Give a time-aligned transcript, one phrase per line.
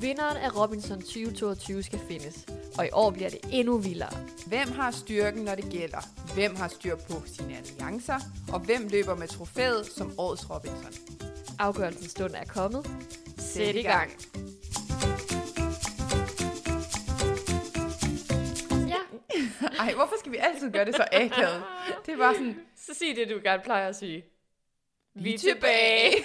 [0.00, 2.46] Vinderen af Robinson 2022 skal findes,
[2.78, 4.16] og i år bliver det endnu vildere.
[4.46, 5.98] Hvem har styrken, når det gælder?
[6.34, 8.20] Hvem har styr på sine alliancer?
[8.52, 10.92] Og hvem løber med trofæet som årets Robinson?
[11.58, 12.86] Afgørelsens stund er kommet.
[13.38, 14.10] Sæt i gang.
[18.88, 19.00] Ja,
[19.82, 21.62] Ej, hvorfor skal vi altid gøre det så akavet?
[22.06, 24.24] Det er bare sådan, så sig det, du gerne plejer at sige.
[25.14, 26.12] vi er tilbage.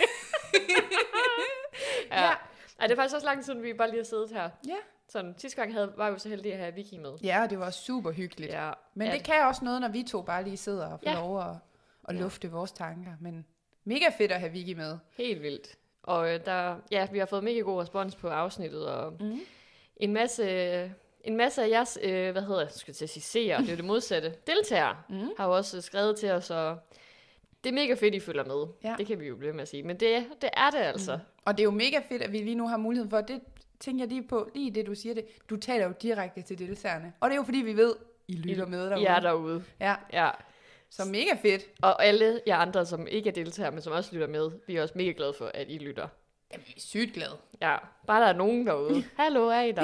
[2.11, 2.23] Ja.
[2.25, 2.33] ja.
[2.81, 4.49] Ej, det er faktisk også lang tid siden, vi bare lige har siddet her.
[4.67, 4.75] Ja.
[5.09, 7.11] Sådan, sidste gang havde, var vi jo så heldige at have Vicky med.
[7.23, 8.51] Ja, og det var super hyggeligt.
[8.53, 8.71] Ja.
[8.93, 9.13] Men ja.
[9.13, 11.15] det kan også noget, når vi to bare lige sidder og får Ja.
[11.15, 11.45] lov at,
[12.09, 12.21] at Ja.
[12.21, 13.11] lufte vores tanker.
[13.19, 13.45] Men
[13.85, 14.97] mega fedt at have Vicky med.
[15.17, 15.75] Helt vildt.
[16.03, 19.39] Og øh, der, ja, vi har fået mega god respons på afsnittet, og Mm.
[19.97, 20.91] en masse,
[21.23, 23.67] en masse af jeres, øh, hvad hedder jeg, skal jeg til at sige seere, det
[23.67, 25.29] er jo det modsatte, deltagere, Mm.
[25.37, 26.77] har jo også skrevet til os, og
[27.63, 28.67] det er mega fedt, I følger med.
[28.83, 28.95] Ja.
[28.97, 29.83] Det kan vi jo blive med at sige.
[29.83, 31.15] Men det, det er det altså.
[31.15, 31.21] Mm.
[31.45, 33.41] Og det er jo mega fedt, at vi lige nu har muligheden for, det
[33.79, 37.13] tænker jeg lige på, lige det du siger det, du taler jo direkte til deltagerne.
[37.19, 37.95] Og det er jo fordi, vi ved,
[38.27, 39.01] I lytter med derude.
[39.01, 39.63] I er derude.
[39.79, 40.29] Ja, Ja.
[40.89, 41.61] så mega fedt.
[41.81, 44.81] Og alle jer andre, som ikke er deltagere, men som også lytter med, vi er
[44.81, 46.07] også mega glade for, at I lytter.
[46.53, 47.37] Jamen, vi er sygt glade.
[47.61, 49.03] Ja, bare der er nogen derude.
[49.19, 49.83] Hallo, er I der?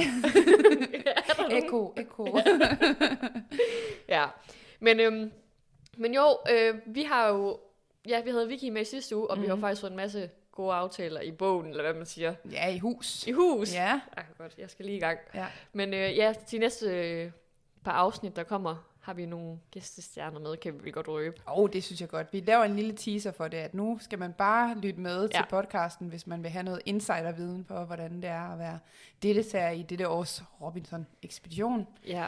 [1.58, 2.38] Eko, eko.
[4.10, 4.26] Ja,
[4.80, 5.32] men, øhm,
[5.98, 7.60] men jo, øh, vi har jo,
[8.08, 9.44] ja, vi havde Vicky med sidste uge, og mm.
[9.44, 9.62] vi har Mhm.
[9.62, 13.28] faktisk fået en masse gode aftaler i bogen, eller hvad man siger, ja, i hus.
[13.28, 13.74] i hus.
[13.74, 15.20] Ja, Ej, godt, jeg skal lige i gang.
[15.34, 15.46] ja.
[15.74, 17.32] Men øh, ja, de næste øh,
[17.86, 21.42] par afsnit, der kommer, har vi nogle gæstestjerner med, kan vi godt røbe.
[21.48, 22.34] Åh, oh, det synes jeg godt.
[22.34, 25.28] Vi laver en lille teaser for det, at nu skal man bare lytte med ja.
[25.28, 25.62] til Ja.
[25.62, 28.80] podcasten, hvis man vil have noget insiderviden på, hvordan det er at være
[29.24, 31.88] deltager i dette års Robinson-ekspedition.
[32.08, 32.28] Ja.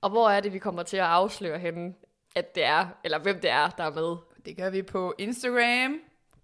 [0.00, 1.94] Og hvor er det, vi kommer til at afsløre henne,
[2.34, 6.00] at det er, eller hvem det er, der er med Det gør vi på Instagram,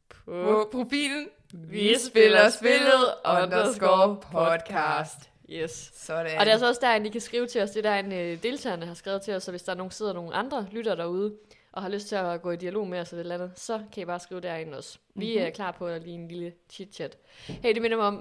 [0.08, 5.30] på profilen Vi spiller spillet underscore podcast.
[5.50, 5.90] Yes.
[5.94, 6.38] Sådan.
[6.38, 7.70] Og det er altså også der, I kan skrive til os.
[7.70, 9.42] Det er der, en øh, deltagerne har skrevet til os.
[9.42, 11.34] Så hvis der er nogen, sidder nogle andre lytter derude,
[11.72, 13.80] og har lyst til at gå i dialog med os eller et eller andet, så
[13.92, 14.98] kan I bare skrive derinde også.
[15.14, 15.46] Vi Mhm.
[15.46, 17.16] er klar på at lige en lille chit-chat.
[17.46, 18.16] Hey, det minder mig om,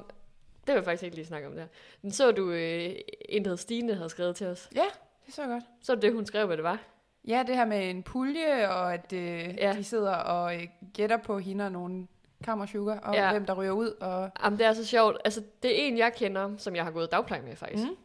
[0.62, 1.66] det vil jeg faktisk ikke lige snakke om der.
[2.02, 2.96] Men så du øh,
[3.30, 4.70] en, der hed Stine, havde skrevet til os.
[4.76, 4.82] Ja,
[5.26, 5.64] det er så godt.
[5.82, 6.80] Så det, hun skrev, hvad det var.
[7.28, 9.74] Ja, det her med en pulje, og at øh, Ja.
[9.74, 12.08] de sidder og øh, gætter på hende og nogle
[12.44, 13.32] kammersugar, og Ja.
[13.32, 13.88] hvem der ryger ud.
[14.02, 14.30] Og...
[14.44, 15.18] Jamen, det er så sjovt.
[15.26, 17.84] Altså, det er en, jeg kender, som jeg har gået dagpleje med, faktisk.
[17.84, 17.96] Mm.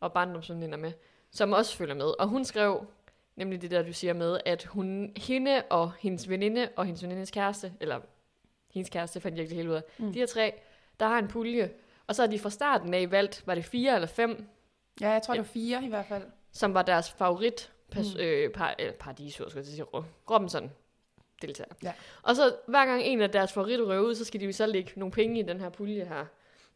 [0.00, 0.92] og barndomsveninder med,
[1.30, 2.20] som også følger med.
[2.20, 2.86] Og hun skrev
[3.36, 7.30] nemlig det der, du siger med, at hun, hende og hendes veninde og hendes venindes
[7.30, 8.00] kæreste, eller
[8.74, 9.82] hendes kæreste fandt jeg ikke hele ud af.
[9.98, 10.12] Mm.
[10.12, 10.52] de her tre,
[11.00, 11.70] der har en pulje.
[12.06, 14.46] Og så har de fra starten af valgt, var det fire eller fem,
[15.00, 16.22] Ja, jeg tror, det var fire i hvert fald.
[16.52, 18.20] som var deres favorit pas, Mm.
[18.20, 20.70] øh, par, øh, paradisur, skal jeg sige, Ro- Robinson
[21.42, 21.70] deltager.
[21.82, 21.92] Ja.
[22.22, 24.66] Og så hver gang en af deres favoritter røver ud, så skal de jo så
[24.66, 26.24] lægge nogle penge i den her pulje her.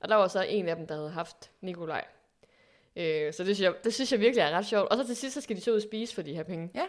[0.01, 2.05] Og der var så en af dem, der havde haft Nikolaj.
[2.97, 4.89] Øh, så det synes, jeg, det synes jeg virkelig er ret sjovt.
[4.89, 6.71] Og så til sidst, så skal de så ud og spise for de her penge.
[6.75, 6.85] Ja.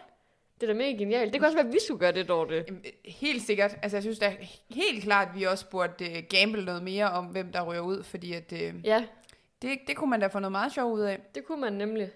[0.62, 1.34] Det er da mega genialt.
[1.34, 2.66] Det kan også være, at vi skulle gøre det, Dorte.
[3.06, 3.76] Helt sikkert.
[3.82, 4.36] Altså, jeg synes da
[4.70, 8.04] helt klart, at vi også burde uh, gamble noget mere om, hvem der ryger ud,
[8.04, 9.06] fordi at, uh, Ja,
[9.62, 11.20] det, det kunne man da få noget meget sjov ud af.
[11.36, 12.10] det kunne man nemlig.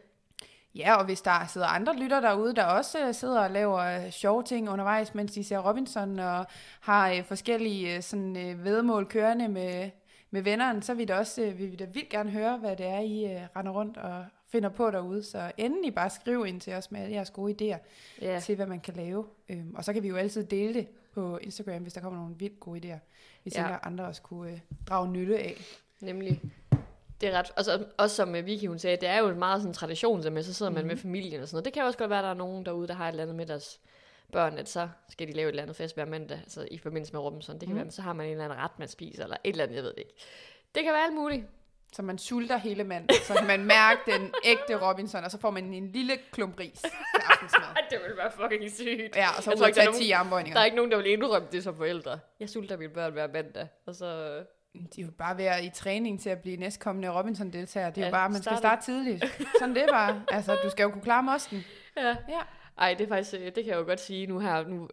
[0.75, 4.11] Ja, og hvis der sidder andre lytter derude, der også uh, sidder og laver uh,
[4.11, 6.45] sjove ting undervejs, mens de ser Robinson, og
[6.79, 9.89] har uh, forskellige sådan, vedmål kørende med,
[10.31, 12.99] med vennerne, så vil, det også, vil vi da vildt gerne høre, hvad det er,
[12.99, 15.23] I render rundt og finder på derude.
[15.23, 17.77] Så endelig bare skriv ind til os med alle jeres gode idéer.
[18.21, 18.33] Ja.
[18.33, 18.39] ja.
[18.39, 19.25] til, hvad man kan lave.
[19.49, 22.35] Øhm, og så kan vi jo altid dele det på Instagram, hvis der kommer nogle
[22.37, 22.99] vildt gode idéer.
[23.43, 23.59] Vi Ja.
[23.61, 24.59] tænker, at andre også kunne øh,
[24.89, 25.53] drage nytte af.
[26.01, 26.41] Nemlig.
[27.21, 29.61] Det er ret, altså, også som øh, Vicky hun sagde, det er jo en meget
[29.61, 30.87] sådan tradition, så med, så sidder man Mhm.
[30.87, 31.65] med familien og sådan noget.
[31.65, 33.35] Det kan også godt være, at der er nogen derude, der har et eller andet
[33.35, 33.79] med deres
[34.31, 37.13] børn, at så skal de lave et eller andet fest hver mandag, altså i forbindelse
[37.13, 37.55] med Robinson.
[37.59, 37.83] Det kan Mhm.
[37.83, 39.83] være, så har man en eller anden ret, man spiser, eller et eller andet, jeg
[39.83, 40.13] ved det ikke.
[40.75, 41.45] Det kan være alt muligt.
[41.93, 45.49] Så man sulter hele manden, så kan man mærke den ægte Robinson, og så får
[45.51, 46.91] man en lille klump ris til
[47.31, 47.67] aftensmad.
[47.91, 49.15] det vil være fucking sygt.
[49.15, 50.55] Ja, og så ud og er tage nogen- 10 armbøjninger.
[50.55, 52.19] Der er ikke nogen, der vil indrømme det som forældre.
[52.39, 54.39] Jeg sulter mine børn hver mandag, og så...
[54.73, 57.89] De er jo bare være i træning til at blive næstkommende Robinson-deltager.
[57.89, 59.25] Det er Ja, jo bare, man skal start- starte tidligt.
[59.59, 60.21] Sådan det er bare.
[60.31, 61.63] Altså, du skal jo kunne klare mosten.
[61.97, 62.07] Ja.
[62.07, 62.39] Ja.
[62.77, 64.67] Ej, det er faktisk, øh, det kan jeg jo godt sige nu her.
[64.67, 64.89] Nu,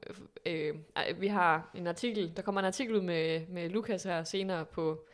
[0.46, 4.25] øh, ej, vi har en artikel, der kommer en artikel ud med, med Lukas her
[4.25, 5.06] senere på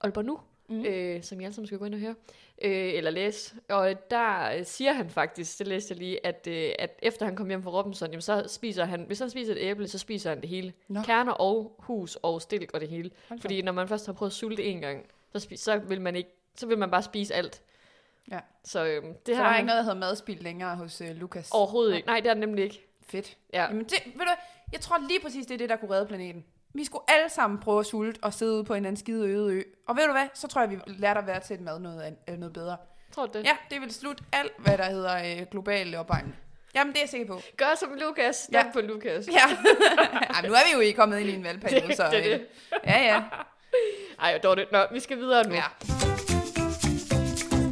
[0.00, 0.84] Aalborg Nu, mm.
[0.84, 2.14] øh, som I alle sammen skal gå ind og høre,
[2.62, 3.54] øh, eller læse.
[3.68, 7.36] Og der øh, siger han faktisk, det læste jeg lige, at, øh, at efter han
[7.36, 10.30] kom hjem fra Robinson, jamen, så spiser han, hvis han spiser et æble, så spiser
[10.30, 10.72] han det hele.
[10.88, 11.02] Nå.
[11.02, 13.10] Kerner og hus og stilk og det hele.
[13.28, 15.06] Hold Fordi når man først har prøvet at sulte en gang,
[15.36, 17.62] så, spi- så vil man ikke, så vil man bare spise alt.
[18.30, 18.38] Ja.
[18.64, 21.08] Så øhm, det Så har der er ikke noget, der hedder madspil længere hos uh,
[21.08, 21.50] Lukas.
[21.52, 22.06] overhovedet ikke.
[22.06, 22.86] Nej, det er det nemlig ikke.
[23.06, 23.36] Fedt.
[23.52, 23.62] Ja.
[23.62, 24.32] Jamen det, ved du,
[24.72, 26.44] jeg tror lige præcis, det er det, der kunne redde planeten.
[26.78, 29.28] Vi skulle alle sammen prøve at sulte og sidde ude på en eller anden skide
[29.28, 29.62] øde ø.
[29.88, 30.26] Og ved du hvad?
[30.34, 32.76] Så tror jeg, vi lærte at være til et mad noget, øh, noget bedre.
[33.14, 33.44] Tror du det?
[33.44, 36.36] Ja, det vil slutte alt, hvad der hedder øh, global opvarmning.
[36.74, 37.40] Jamen, det er jeg sikker på.
[37.56, 38.36] Gør som Lukas.
[38.36, 38.64] Stem Ja.
[38.72, 39.28] på Lukas.
[39.28, 39.32] Ja.
[40.34, 42.06] Ej, nu er vi jo ikke kommet ind i en valgperiode, Det- så...
[42.10, 42.46] det er øh, det.
[42.86, 43.22] Ja, ja.
[44.24, 44.66] Ej, Dorte.
[44.72, 45.54] Nå, vi skal videre nu.
[45.54, 45.64] ja.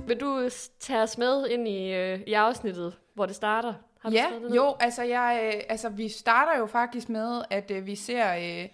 [0.07, 0.49] Vil du
[0.81, 3.75] tage os med ind i, øh, i afsnittet, hvor det starter?
[4.03, 7.71] Har du Ja, det jo, altså, jeg, øh, altså vi starter jo faktisk med, at
[7.71, 8.69] øh, vi ser øh,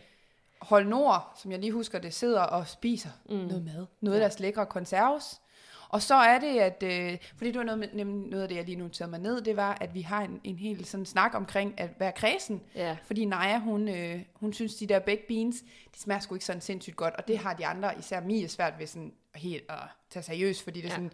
[0.63, 3.35] Hold Nord, som jeg lige husker det, sidder og spiser mm.
[3.37, 3.87] noget mad.
[4.01, 5.41] Noget af deres lækre konserves.
[5.89, 8.65] Og så er det, at, øh, fordi det var noget, nemlig noget af det, jeg
[8.65, 11.81] lige noterede mig ned, det var, at vi har en, en hel sådan snak omkring
[11.81, 12.63] at være kredsen.
[12.75, 12.97] Ja.
[13.05, 15.57] Fordi Naja, hun, øh, hun synes, de der baked beans,
[15.95, 17.15] de smager sgu ikke sådan sindssygt godt.
[17.15, 19.79] Og det har de andre, især Mie, svært ved sådan helt at
[20.11, 20.95] tage seriøst, fordi det er Ja.
[20.95, 21.13] sådan,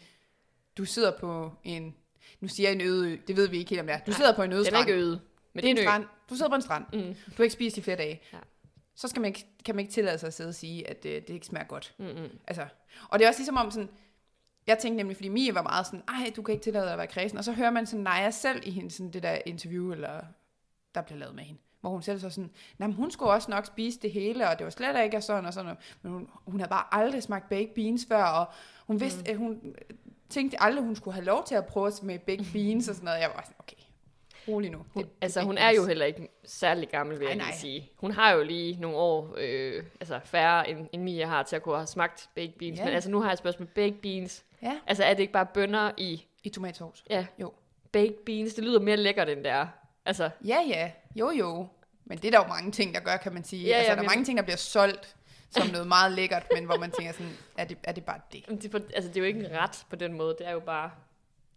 [0.78, 1.94] du sidder på en,
[2.40, 4.00] nu siger jeg en øde det ved vi ikke helt om det er.
[4.06, 4.88] Du sidder på en øde Den er strand.
[4.88, 5.20] ikke øde.
[5.52, 6.04] Men det er en strand.
[6.30, 6.84] Du sidder på en strand.
[6.92, 7.00] Mm.
[7.26, 8.20] Du har ikke spist i flere dage.
[8.32, 8.38] Ja.
[8.98, 11.12] Så skal man ikke, kan man ikke tillade sig at sidde og sige, at øh,
[11.12, 11.94] det ikke smager godt.
[11.98, 12.38] Mm-mm.
[12.46, 12.66] Altså,
[13.08, 13.88] og det er også ligesom om sådan,
[14.66, 16.98] jeg tænkte nemlig, fordi Mie var meget sådan, ej, du kan ikke tillade dig at
[16.98, 17.38] være kredsen.
[17.38, 20.20] Og så hører man sådan Naja selv i hende, sådan det der interview, eller
[20.94, 21.60] der bliver lavet med hende.
[21.80, 24.64] Hvor hun selv så sådan, nej, hun skulle også nok spise det hele, og det
[24.64, 25.76] var slet ikke sådan og sådan.
[26.02, 28.46] Men hun, hun havde bare aldrig smagt baked beans før, og
[28.86, 29.30] hun vidste, mm.
[29.30, 29.74] at hun
[30.28, 33.20] tænkte aldrig, hun skulle have lov til at prøve med baked beans og sådan noget.
[33.20, 33.76] Jeg var sådan, okay,
[34.48, 34.78] rolig nu.
[34.94, 37.56] Hun, Det- altså, hun er jo heller ikke særlig gammel, vil jeg lige nej.
[37.56, 37.90] sige.
[37.96, 41.62] Hun har jo lige nogle år øh, altså færre, end, end Mia har til at
[41.62, 42.78] kunne have smagt baked beans.
[42.78, 42.84] Ja.
[42.84, 43.66] Men altså, nu har jeg et spørgsmål.
[43.68, 44.44] Baked beans.
[44.62, 47.04] Ja, Altså, er det ikke bare bønner i i tomatsovs.
[47.10, 47.52] ja, Jo.
[47.92, 48.54] baked beans?
[48.54, 49.66] Det lyder mere lækkert, end det er.
[50.04, 50.90] Altså, Ja, ja.
[51.16, 51.66] Jo, jo.
[52.04, 53.62] Men det er der jo mange ting, der gør, kan man sige.
[53.62, 55.14] Ja, ja, altså, der er men- mange ting, der bliver solgt
[55.50, 58.62] som noget meget lækkert, men hvor man tænker sådan, er det, er det bare det?
[58.62, 60.36] det, er altså, det er jo ikke en ret på den måde.
[60.38, 60.90] Det er jo bare...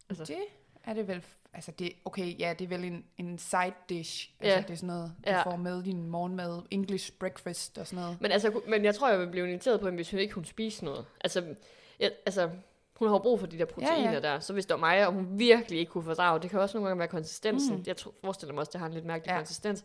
[0.10, 0.26] Altså.
[0.26, 0.36] Det
[0.84, 1.24] er det vel,
[1.54, 4.30] altså det, okay, ja, det er vel en, en side dish.
[4.40, 4.62] Altså, Ja.
[4.62, 5.42] det er sådan noget, du Ja.
[5.44, 8.22] får med din morgenmad, English breakfast og sådan noget.
[8.22, 10.46] Men, altså, men jeg tror, jeg ville blive inviteret på, hende, hvis hun ikke kunne
[10.46, 11.06] spise noget.
[11.24, 11.56] Altså,
[12.00, 12.50] jeg, altså
[12.96, 14.40] hun har brug for de der proteiner Ja, ja, der.
[14.40, 16.88] Så hvis det var mig, og hun virkelig ikke kunne fordrage, det kan også nogle
[16.88, 17.76] gange være konsistensen.
[17.76, 17.84] Mm.
[17.88, 19.38] Jeg tror, forestiller mig også, det har en lidt mærkelig ja.
[19.38, 19.84] konsistens.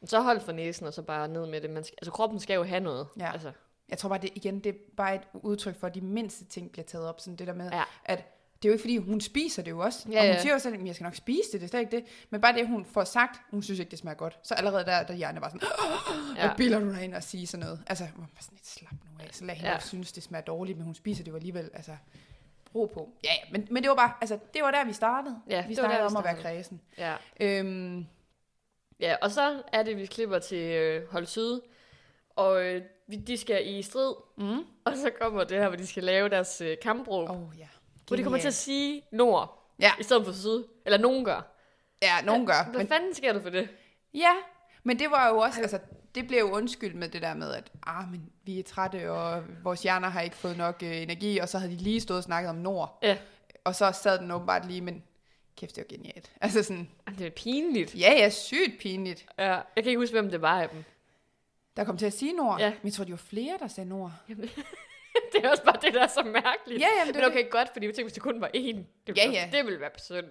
[0.00, 1.70] Men så hold for næsen, og så bare ned med det.
[1.70, 3.06] Man skal, altså kroppen skal jo have noget.
[3.18, 3.32] Ja.
[3.32, 3.52] Altså,
[3.88, 6.72] Jeg tror bare, det igen, det er bare et udtryk for, at de mindste ting
[6.72, 7.20] bliver taget op.
[7.20, 7.82] Sådan det der med, Ja.
[8.04, 8.24] at
[8.62, 10.08] det er jo ikke fordi, hun spiser det jo også.
[10.10, 10.40] Ja, og hun ja.
[10.40, 12.04] siger jo selv, at jeg skal nok spise det, det er slet ikke det.
[12.30, 14.38] Men bare det, hun får sagt, hun synes ikke, det smager godt.
[14.42, 15.68] Så allerede der, der hjerne var sådan,
[16.36, 16.46] ja.
[16.46, 17.82] hvad bilder du dig ind og sige sådan noget?
[17.86, 19.28] Altså, man var sådan lidt slap nu af.
[19.32, 19.78] Så lad hende Ja.
[19.80, 21.70] synes, det smager dårligt, men hun spiser det jo alligevel.
[21.74, 21.92] Altså,
[22.74, 23.10] ro på.
[23.24, 25.36] Ja, ja, men, men det var bare, altså, det var der, vi startede.
[25.50, 26.54] Ja, vi var der, startede vi om at være startede.
[26.56, 26.80] kredsen.
[26.98, 27.14] ja.
[27.40, 28.06] Øhm,
[29.00, 31.60] Ja, og så er det, vi klipper til øh, Hold Syd.
[32.36, 32.82] Og øh,
[33.26, 34.14] de skal i strid.
[34.36, 34.58] mm.
[34.84, 37.30] Og så kommer det her, hvor de skal lave deres øh, kampråb.
[37.30, 37.66] Oh, ja.
[38.08, 39.90] Hvor de kommer til at sige nord, Ja.
[40.00, 40.64] i stedet for syd.
[40.86, 41.54] Eller nogen gør.
[42.02, 42.64] Ja, nogen gør.
[42.70, 43.68] Hvad Men, fanden sker der for det?
[44.14, 44.32] ja,
[44.82, 45.78] men det var jo også, altså,
[46.14, 49.42] det blev jo undskyldt med det der med, at ah, men vi er trætte, og
[49.64, 52.24] vores hjerner har ikke fået nok øh, energi, og så havde de lige stået og
[52.24, 52.98] snakket om Nord.
[53.02, 53.16] Ja.
[53.64, 55.02] Og så sad den åbenbart lige, men
[55.56, 56.30] kæft, det var genialt.
[56.40, 56.88] Altså sådan,
[57.18, 57.94] Det er pinligt.
[57.94, 59.26] ja, ja, sygt pinligt.
[59.38, 60.84] Ja, jeg kan ikke huske, hvem det var af dem.
[61.76, 62.60] Der kom til at sige Nord.
[62.60, 62.68] Ja.
[62.70, 64.12] Men jeg tror, de var flere, der sagde Nord.
[65.32, 66.80] det er også bare det, der er så mærkeligt.
[66.80, 68.52] Ja, jamen, det Men okay, godt, fordi jeg tænkte, hvis det kun var én.
[68.56, 69.56] Det ville, Ja, være- ja.
[69.56, 70.26] Det ville være synd.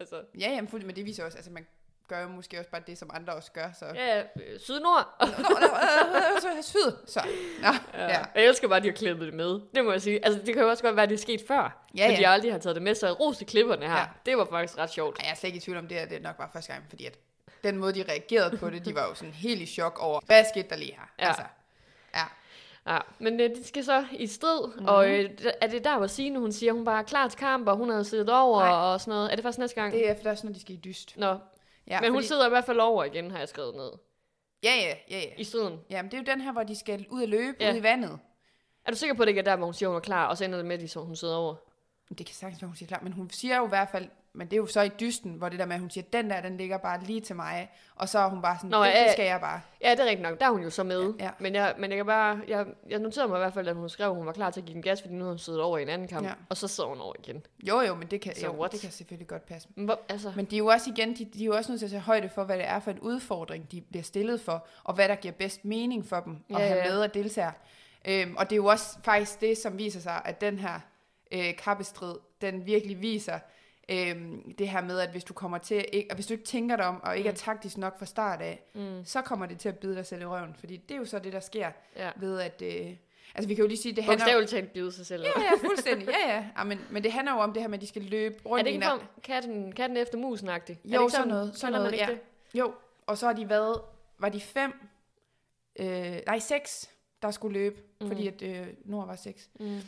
[0.00, 1.66] Altså, Ja, jamen, fuldt, men det viser også, altså man
[2.08, 3.84] gør jo måske også bare det, som andre også gør, så...
[3.94, 5.06] ja, øh, syd-nord.
[5.20, 5.26] Nå,
[5.60, 7.20] nå, så syd, så.
[7.62, 8.04] Nå, ja.
[8.08, 8.24] ja.
[8.34, 9.60] Jeg elsker bare, at de har klippet det med.
[9.74, 10.24] Det må jeg sige.
[10.24, 11.86] Altså, det kan jo også godt være, at det er sket før.
[11.96, 12.20] Ja, men ja.
[12.20, 12.94] de aldrig har taget det med.
[12.94, 13.96] Så ros til klipperne her.
[13.96, 14.04] Ja.
[14.26, 15.18] Det var faktisk ret sjovt.
[15.18, 16.84] Ej, jeg er slet ikke i tvivl om det, at det nok var første gang,
[16.88, 17.18] fordi at
[17.64, 20.44] den måde, de reagerede på det, de var jo sådan helt i chok over, hvad
[20.54, 21.10] skete der lige her?
[21.18, 21.26] Ja.
[21.28, 21.42] Altså,
[22.14, 22.22] ja.
[22.86, 24.86] Ja, men øh, de skal så i strid, mm-hmm.
[24.86, 27.68] og øh, er det der, hvor Signe, hun siger, hun bare er klar til kamp,
[27.68, 28.70] og hun havde siddet over Nej.
[28.72, 29.30] og sådan noget.
[29.32, 29.92] Er det først næste gang?
[29.92, 31.16] Det er først, når de skal i dyst.
[31.16, 33.74] Nå, Ja, ja, men hun fordi, sidder i hvert fald over igen, har jeg skrevet
[33.74, 33.90] ned.
[34.62, 35.32] Ja, ja, ja, ja.
[35.38, 35.80] I striden.
[35.90, 37.72] Jamen, det er jo den her, hvor de skal ud og løbe, Ja.
[37.72, 38.18] ud i vandet.
[38.84, 40.26] Er du sikker på, at det ikke er der, hvor hun siger, hun er klar,
[40.26, 41.54] og så ender det med, at hun sidder over?
[42.18, 44.46] Det kan sagtens være, hun siger klar, men hun siger jo i hvert fald, men
[44.46, 46.40] det er jo så i dysten, hvor det der med, at hun siger, den der,
[46.40, 49.12] den ligger bare lige til mig, og så er hun bare sådan, Nå, det, det
[49.12, 49.60] skal jeg bare.
[49.82, 50.40] Ja, det er rigtigt nok.
[50.40, 51.14] Der er hun jo så med.
[51.18, 51.30] Ja, ja.
[51.38, 52.40] Men, jeg, men jeg kan bare...
[52.48, 54.60] Jeg, jeg noterede mig i hvert fald, at hun skrev, at hun var klar til
[54.60, 56.26] at give den gas, fordi nu har hun siddet over i en anden kamp.
[56.26, 56.32] Ja.
[56.48, 57.42] Og så sidder hun over igen.
[57.68, 58.72] Jo, jo, men det kan, Så jo, what?
[58.72, 59.68] det kan selvfølgelig godt passe.
[59.74, 60.32] Men hvor, altså...
[60.36, 62.02] Men de er jo også igen, de, de er jo også nødt til at tage
[62.02, 65.14] højde for, hvad det er for en udfordring, de bliver stillet for, og hvad der
[65.14, 66.88] giver bedst mening for dem at Ja, have ja.
[66.88, 67.52] med at deltage.
[68.08, 70.80] Øhm, og det er jo også faktisk det, som viser sig, at den her
[71.32, 73.38] øh, kappestrid, den virkelig viser
[73.88, 76.76] øhm, det her med, at hvis du kommer til, ikke, at hvis du ikke tænker
[76.76, 77.32] dig om, og ikke Mm.
[77.32, 80.22] er taktisk nok fra start af, Mm, så kommer det til at bide dig selv
[80.22, 80.54] i røven.
[80.58, 82.10] Fordi det er jo så det, der sker ja.
[82.16, 82.62] ved, at...
[82.62, 82.96] Øh,
[83.34, 84.24] altså vi kan jo lige sige, det handler...
[84.24, 85.22] Bogstaveligt talt bide sig selv.
[85.22, 86.08] Ja, ja, fuldstændig.
[86.08, 86.44] Ja, ja.
[86.58, 88.48] ja men, men det handler jo om det her med, at de skal løbe Er
[88.48, 88.90] rundt det i ikke en...
[88.92, 90.52] om katten, katten efter musen -agtigt?
[90.54, 92.10] er det Jo, ikke sådan noget, sådan kalder man noget, ikke ja.
[92.52, 92.58] det?
[92.58, 92.74] Jo,
[93.06, 93.80] og så har de været,
[94.18, 94.72] var de fem
[95.78, 96.90] øh, nej, seks,
[97.22, 98.08] der skulle løbe, mm.
[98.08, 99.50] fordi at øh, Nord var seks.
[99.60, 99.78] Mm.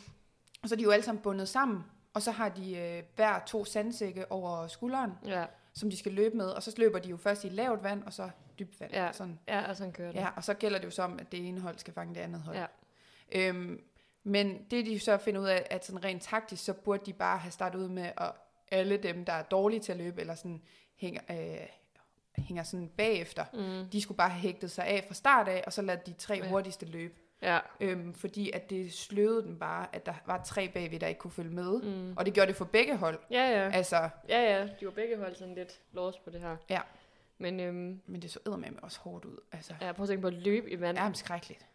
[0.63, 1.85] Og så er de jo alle sammen bundet sammen,
[2.15, 6.37] og så har de øh, hver to sandsække over skulderen, Ja, som de skal løbe
[6.37, 8.93] med, og så løber de jo først i lavt vand, og så dybt vand.
[8.93, 9.13] Ja.
[9.13, 9.39] Sådan.
[9.49, 10.19] ja og sådan kører det.
[10.21, 12.21] Ja, og så gælder det jo så om, at det ene hold skal fange det
[12.21, 12.57] andet hold.
[12.57, 12.67] Ja.
[13.33, 13.81] Øhm,
[14.25, 17.39] men det de så finder ud af, at sådan rent taktisk, så burde de bare
[17.39, 18.33] have startet ud med, at
[18.71, 20.63] alle dem, der er dårlige til at løbe, eller sådan
[20.97, 21.67] hænger, øh,
[22.45, 23.89] hænger sådan bagefter, Mm.
[23.91, 26.35] de skulle bare have hægtet sig af fra start af, og så lade de tre
[26.43, 26.49] Ja.
[26.49, 27.15] hurtigste løbe.
[27.43, 27.59] Ja.
[27.81, 31.31] Øhm, fordi at det sløvede dem bare, at der var tre bagved, der ikke kunne
[31.31, 31.83] følge med.
[31.83, 32.17] Mm.
[32.17, 33.19] Og det gjorde det for begge hold.
[33.31, 33.71] Ja, ja.
[33.73, 34.69] Altså, Ja, ja.
[34.81, 36.57] De var begge hold sådan lidt lost på det her.
[36.71, 36.81] Ja.
[37.39, 39.37] Men øhm, men det så eddermame også hårdt ud.
[39.53, 40.99] Altså, ja, prøv at tænke på at løbe i vand.
[40.99, 41.67] er skrækkeligt.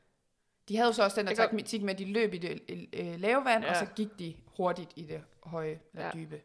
[0.70, 2.38] De havde jo så også den der Det går- taktik med, at de løb i
[2.38, 2.62] det
[2.94, 3.70] øh, lave vand, Ja.
[3.70, 6.12] og så gik de hurtigt i det høje eller Ja.
[6.14, 6.42] dybe.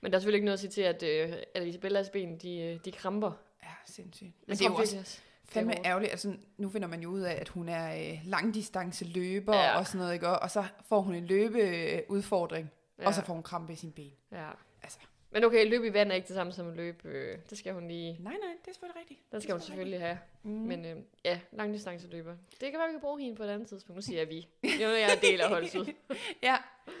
[0.00, 2.60] Men der er selvfølgelig ikke noget at sige til, at, øh, at Isabellas ben, de,
[2.60, 3.32] øh, de kramper.
[3.62, 4.30] Ja, sindssygt.
[4.46, 5.20] Men det er tror jo også.
[5.50, 6.10] Fandme ærgerligt.
[6.10, 9.78] Altså, nu finder man jo ud af, at hun er øh, langdistanceløber Ja.
[9.78, 10.28] og sådan noget, ikke?
[10.28, 13.06] Og, så får hun en løbeudfordring, Ja.
[13.06, 14.12] og så får hun krampe i sin ben.
[14.32, 14.48] Ja.
[14.82, 14.98] Altså.
[15.32, 17.08] Men okay, løb i vand er ikke det samme som at løbe.
[17.08, 18.12] Øh, det skal hun lige...
[18.20, 19.32] Nej, nej, det er selvfølgelig rigtigt.
[19.32, 20.18] Den skal hun selvfølgelig have.
[20.42, 20.50] Mm.
[20.50, 22.34] Men øh, ja, langdistanceløber.
[22.50, 23.96] Det kan være, vi kan bruge hende på et andet tidspunkt.
[23.96, 24.48] Nu siger jeg vi.
[24.62, 25.92] Er jeg en del af holdet ud.
[26.42, 26.56] Ja,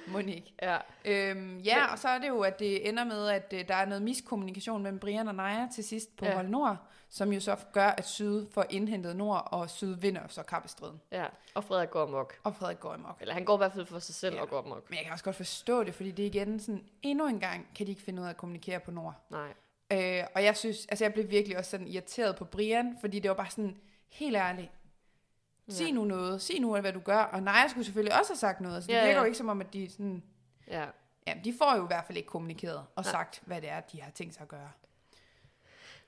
[0.08, 0.52] Monique.
[0.62, 0.76] Ja.
[1.04, 3.84] Øhm, ja, og så er det jo, at det ender med, at øh, der er
[3.86, 6.34] noget miskommunikation mellem Brian og Naja til sidst på ja.
[6.34, 6.76] hold Nord,
[7.12, 11.00] som jo så gør, at Syd får indhentet Nord, og Syd vinder så kappestriden.
[11.12, 11.26] ja.
[11.54, 12.40] Og Frederik går amok.
[12.44, 13.16] Og Frederik går amok.
[13.20, 14.42] Eller han går i hvert fald for sig selv Ja.
[14.42, 14.90] og går amok.
[14.90, 17.68] Men jeg kan også godt forstå det, fordi det er igen sådan, endnu en gang
[17.74, 19.14] kan de ikke finde ud af at kommunikere på Nord.
[19.30, 19.48] Nej.
[19.92, 23.28] Øh, og jeg synes, altså jeg blev virkelig også sådan irriteret på Brian, fordi det
[23.28, 23.76] var bare sådan,
[24.08, 24.70] helt ærligt,
[25.68, 25.92] sig Ja.
[25.92, 27.18] nu noget, sig nu, hvad du gør.
[27.22, 29.18] Og Naja skulle selvfølgelig også have sagt noget, så det ja, virker ja.
[29.18, 30.22] jo ikke som om, at de sådan,
[30.68, 30.86] Ja.
[31.26, 33.10] ja, de får jo i hvert fald ikke kommunikeret og Nej.
[33.10, 34.70] sagt, hvad det er, de har tænkt sig at gøre.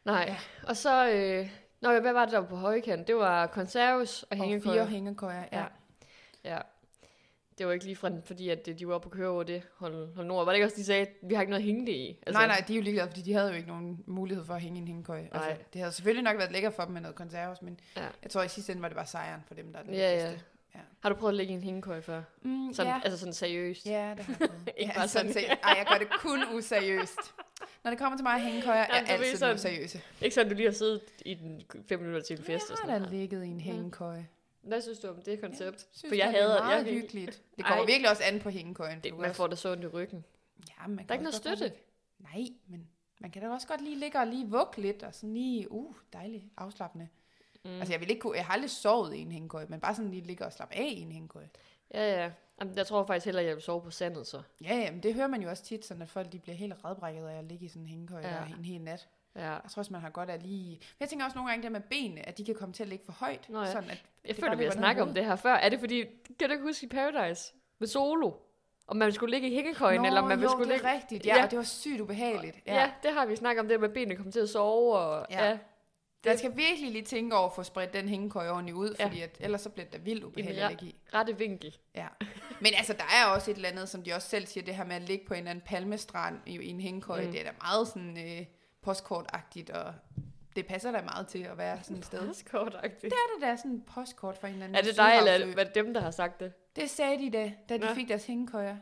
[0.05, 0.25] Nej.
[0.29, 0.37] Ja.
[0.69, 1.11] Og så...
[1.11, 3.07] Øh, Nå, hvad var det der var på højkant?
[3.09, 4.77] Det var konserves og Og hængekøjer.
[4.85, 5.59] fire hængekøjer, ja.
[5.59, 5.67] Ja.
[6.45, 6.59] Ja.
[7.59, 10.27] Det var ikke lige fordi, at de var oppe på køre over det hold, hold
[10.27, 10.45] nord.
[10.45, 12.19] Var det ikke også, de sagde, at vi har ikke noget at hænge det i?
[12.27, 14.55] Altså, nej, nej, de er jo ligeglade, fordi de havde jo ikke nogen mulighed for
[14.55, 15.29] at hænge en hængekøje.
[15.33, 15.59] Altså, Nej.
[15.73, 18.03] det havde selvfølgelig nok været lækkert for dem med noget konserves, men Ja.
[18.03, 18.09] ja.
[18.23, 20.11] jeg tror i sidste ende var det bare sejren for dem, der er den Ja,
[20.17, 20.23] ja.
[20.25, 20.47] vigtigste.
[21.03, 22.23] Har du prøvet at lægge en hængekøje før?
[22.43, 23.01] Mm, Sådan, ja.
[23.05, 23.87] Altså sådan seriøst?
[23.87, 24.73] Ja, det har jeg prøvet.
[24.77, 25.33] Ikke ja, bare sådan.
[25.33, 25.45] set.
[25.45, 27.19] Ej, jeg gør det kun useriøst.
[27.85, 29.75] Når det kommer til mig hængekøjer, er Jamen, du ved altid sådan- sådan...
[29.75, 30.01] useriøse.
[30.23, 32.79] Ikke sådan, du lige har siddet i den fem minutter til en fest og Jeg
[32.79, 34.29] sådan har da ligget i en hængekøje.
[34.63, 35.87] Hvad synes du om det koncept?
[35.93, 37.43] Synes, For jeg det er hader- meget jeg- hyggeligt.
[37.57, 37.87] Det kommer Ej.
[37.87, 39.01] virkelig også an på hængekøjen.
[39.01, 40.25] Det, man også- får da så ondt i ryggen.
[40.69, 41.65] Ja, man Der er kan ikke noget godt støtte.
[41.65, 41.79] lige-
[42.19, 42.89] Nej, men
[43.21, 45.95] man kan da også godt lige ligge og lige vugge lidt, og sådan lige, uh,
[46.13, 47.09] dejligt, afslappende.
[47.65, 47.71] Mm.
[47.71, 50.11] Altså, jeg vil ikke kunne, jeg har aldrig sovet i en hængekøje, men bare sådan
[50.11, 51.49] lige ligge og slappe af i en hængekøje.
[51.95, 52.31] Ja, ja.
[52.63, 54.43] Jamen, jeg tror faktisk hellere, at jeg vil sove på sandet så.
[54.65, 56.75] Ja, ja, men det hører man jo også tit, sådan at folk de bliver helt
[56.85, 58.55] redbrækket af at ligge i sådan en hængekøje Ja.
[58.59, 59.09] en hel nat.
[59.37, 59.51] Ja.
[59.51, 60.71] Jeg tror også, man har godt af lige...
[60.71, 62.89] Men jeg tænker også nogle gange det med benene, at de kan komme til at
[62.89, 63.47] ligge for højt.
[63.49, 63.73] Nå ja.
[63.73, 65.55] Sådan at Jeg føler, vi har snakket om det her før.
[65.55, 66.05] Er det fordi,
[66.39, 68.33] kan du ikke huske i Paradise med Solo?
[68.87, 70.95] Om man skulle ligge i hængekøjen, Nå, eller om man jo, skulle det ligge...
[70.97, 71.27] rigtigt.
[71.27, 71.41] Ja, Ja.
[71.43, 72.57] ja, det var sygt ubehageligt.
[72.67, 72.75] Ja.
[72.75, 74.99] ja, det har vi snakket om, det med benene kommer til at sove.
[74.99, 75.49] Og, ja.
[75.49, 75.59] Ja.
[76.25, 79.05] Jeg skal virkelig lige tænke over at få spredt den hængekøje ordentligt ud, Ja.
[79.07, 80.97] fordi at, ellers så bliver det da vildt ubehageligt at ligge i.
[81.15, 81.77] rette vinkel.
[81.95, 82.07] Ja.
[82.61, 84.85] Men altså, der er også et eller andet, som de også selv siger, det her
[84.85, 87.33] med at ligge på en eller anden palmestrand i, i en hængekøje, Mm.
[87.33, 88.47] det er da meget sådan øh,
[88.83, 89.95] postkortagtigt, og
[90.57, 92.29] det passer da meget til at være sådan et sted.
[92.29, 93.03] Det er kortagtigt.
[93.03, 95.33] Det er det der sådan en postkort for en eller anden Er det dig, eller
[95.61, 96.53] er det dem, der har sagt det?
[96.77, 97.95] Det sagde de da, da de Nå.
[97.95, 98.77] fik deres hængekøjer.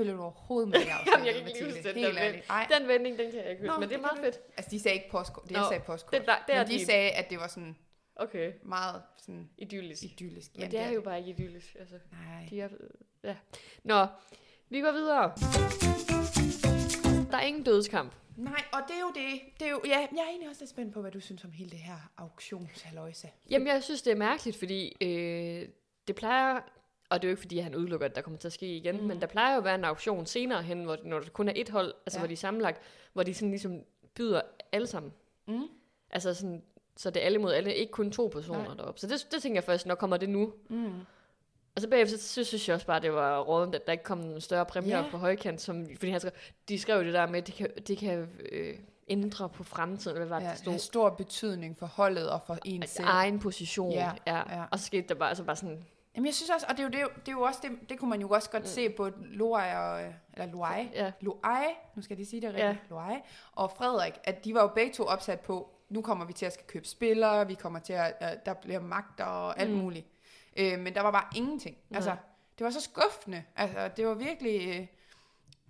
[0.00, 2.42] Følger du overhovedet med i Jamen, jeg kan ikke lige huske den.
[2.50, 4.38] Ej, Den vending, den kan jeg ikke huske, Nå, men det er det meget fedt.
[4.56, 6.12] altså de sagde ikke postkort, det Nå, sagde postkort.
[6.20, 6.86] Det, der, det er Men de din.
[6.86, 7.76] sagde, at det var sådan
[8.16, 10.02] Okay, meget sådan idyllisk.
[10.02, 10.50] idyllisk.
[10.58, 11.76] Men det er jo bare ikke idyllisk.
[11.80, 12.46] Altså, Nej.
[12.50, 12.68] de er,
[13.24, 13.36] ja.
[13.84, 14.06] Nå,
[14.68, 15.32] vi går videre.
[17.30, 18.12] Der er ingen dødskamp.
[18.36, 19.40] Nej, og det er jo det.
[19.60, 21.50] det er jo, ja, jeg er egentlig også lidt spændt på, hvad du synes om
[21.52, 23.28] hele det her auktionshalløjse.
[23.50, 25.68] Jamen, jeg synes, det er mærkeligt, fordi øh,
[26.08, 26.60] det plejer...
[27.10, 29.00] Og det er jo ikke, fordi han udelukker, at der kommer til at ske igen,
[29.00, 29.06] mm.
[29.06, 31.52] Men der plejer jo at være en auktion senere hen, hvor, når der kun er
[31.56, 32.20] et hold, altså ja.
[32.20, 32.80] Hvor de er sammenlagt,
[33.12, 33.80] hvor de sådan ligesom
[34.14, 34.40] byder
[34.72, 35.12] alle sammen.
[35.46, 35.62] Mm.
[36.10, 36.62] Altså sådan,
[36.96, 38.74] så det er alle mod alle, ikke kun to personer Nej.
[38.76, 39.00] deroppe.
[39.00, 40.52] Så det, det tænker jeg først, når kommer det nu?
[40.68, 40.92] Mm.
[41.74, 44.20] Og så bagefter, så synes, jeg også bare, det var rådent, at der ikke kom
[44.20, 45.10] en større præmie yeah.
[45.10, 46.32] på højkant, som, fordi han skrev,
[46.68, 48.74] de skrev det der med, at det kan, det kan øh,
[49.08, 50.78] ændre på fremtiden, eller hvad var det, Ja, det stod?
[50.78, 53.06] stor betydning for holdet og for en selv.
[53.08, 53.92] egen position.
[53.92, 54.36] Ja, ja.
[54.36, 54.64] ja.
[54.70, 56.84] Og så skete der bare, altså bare sådan, Jamen jeg synes også, og det er
[56.84, 58.62] jo, det er jo, det er jo også det, det kunne man jo også godt
[58.62, 58.66] mm.
[58.66, 60.02] se på Loai og,
[60.32, 61.64] eller Loai, ja, Loai,
[61.94, 62.76] nu skal lige sige det rigtigt, Ja.
[62.90, 63.16] Loai,
[63.52, 66.52] og Frederik, at de var jo begge to opsat på, nu kommer vi til at
[66.52, 69.76] skal købe spillere, vi kommer til at, der bliver magt og alt Mm.
[69.76, 70.06] muligt.
[70.56, 71.76] Øh, men der var bare ingenting.
[71.90, 71.96] Nej.
[71.96, 72.16] Altså,
[72.58, 73.44] det var så skuffende.
[73.56, 74.68] Altså, det var virkelig...
[74.80, 74.86] Øh,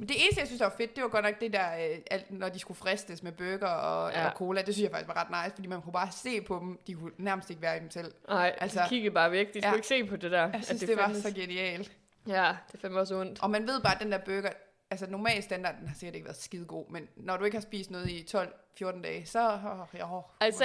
[0.00, 1.98] Men det eneste, jeg synes, der var fedt, det var godt nok det der, øh,
[2.10, 4.26] alt, når de skulle fristes med burger og, Ja.
[4.26, 4.62] og cola.
[4.62, 6.78] Det synes jeg faktisk var ret nice, fordi man kunne bare se på dem.
[6.86, 8.12] De kunne nærmest ikke være i dem selv.
[8.28, 9.46] Nej, altså, de kiggede bare væk.
[9.46, 9.74] De skulle Ja.
[9.74, 10.40] ikke se på det der.
[10.42, 11.92] Jeg synes, at det, det var så genialt.
[12.26, 13.42] Ja, det fandme også ondt.
[13.42, 14.50] Og man ved bare, at den der burger,
[14.90, 17.62] altså normal standard, den har sikkert ikke været skide god, men når du ikke har
[17.62, 19.58] spist noget i 12-14 dage, så...
[19.94, 20.64] Jeg, åh, Altså,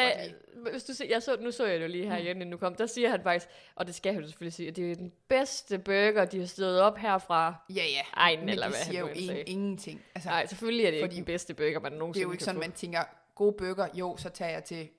[0.71, 2.21] hvis du ser, jeg så, nu så jeg det jo lige her Mm.
[2.23, 4.69] igen, inden du kom, der siger han faktisk, og det skal jeg jo selvfølgelig sige,
[4.69, 7.55] at det er den bedste burger, de har stået op herfra.
[7.69, 8.01] Ja, ja.
[8.13, 9.41] Egen, men eller det hvad siger jo sagde.
[9.43, 10.01] ingenting.
[10.15, 12.31] Altså, Nej, selvfølgelig er det Fordi ikke den bedste burger, man det nogensinde er jo
[12.31, 12.67] ikke sådan, få.
[12.67, 12.99] man tænker,
[13.35, 14.89] god burger, jo, så tager jeg til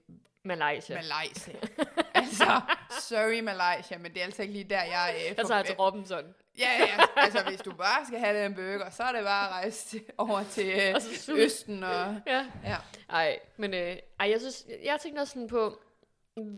[0.47, 0.97] Malaysia.
[1.03, 1.55] Malaysia.
[2.15, 2.61] altså,
[3.01, 5.35] sorry Malaysia, men det er altså ikke lige der, jeg er.
[5.37, 6.25] Jeg tager til Robinson.
[6.59, 9.53] Ja, ja, altså hvis du bare skal have den burger, så er det bare at
[9.53, 11.39] rejse til, over til øh, Og så sult.
[11.39, 11.83] Østen.
[11.85, 12.47] Og, Ja.
[12.65, 12.77] ja.
[13.11, 15.81] Ej, men øh, ej, jeg synes, jeg, tænkte også sådan på,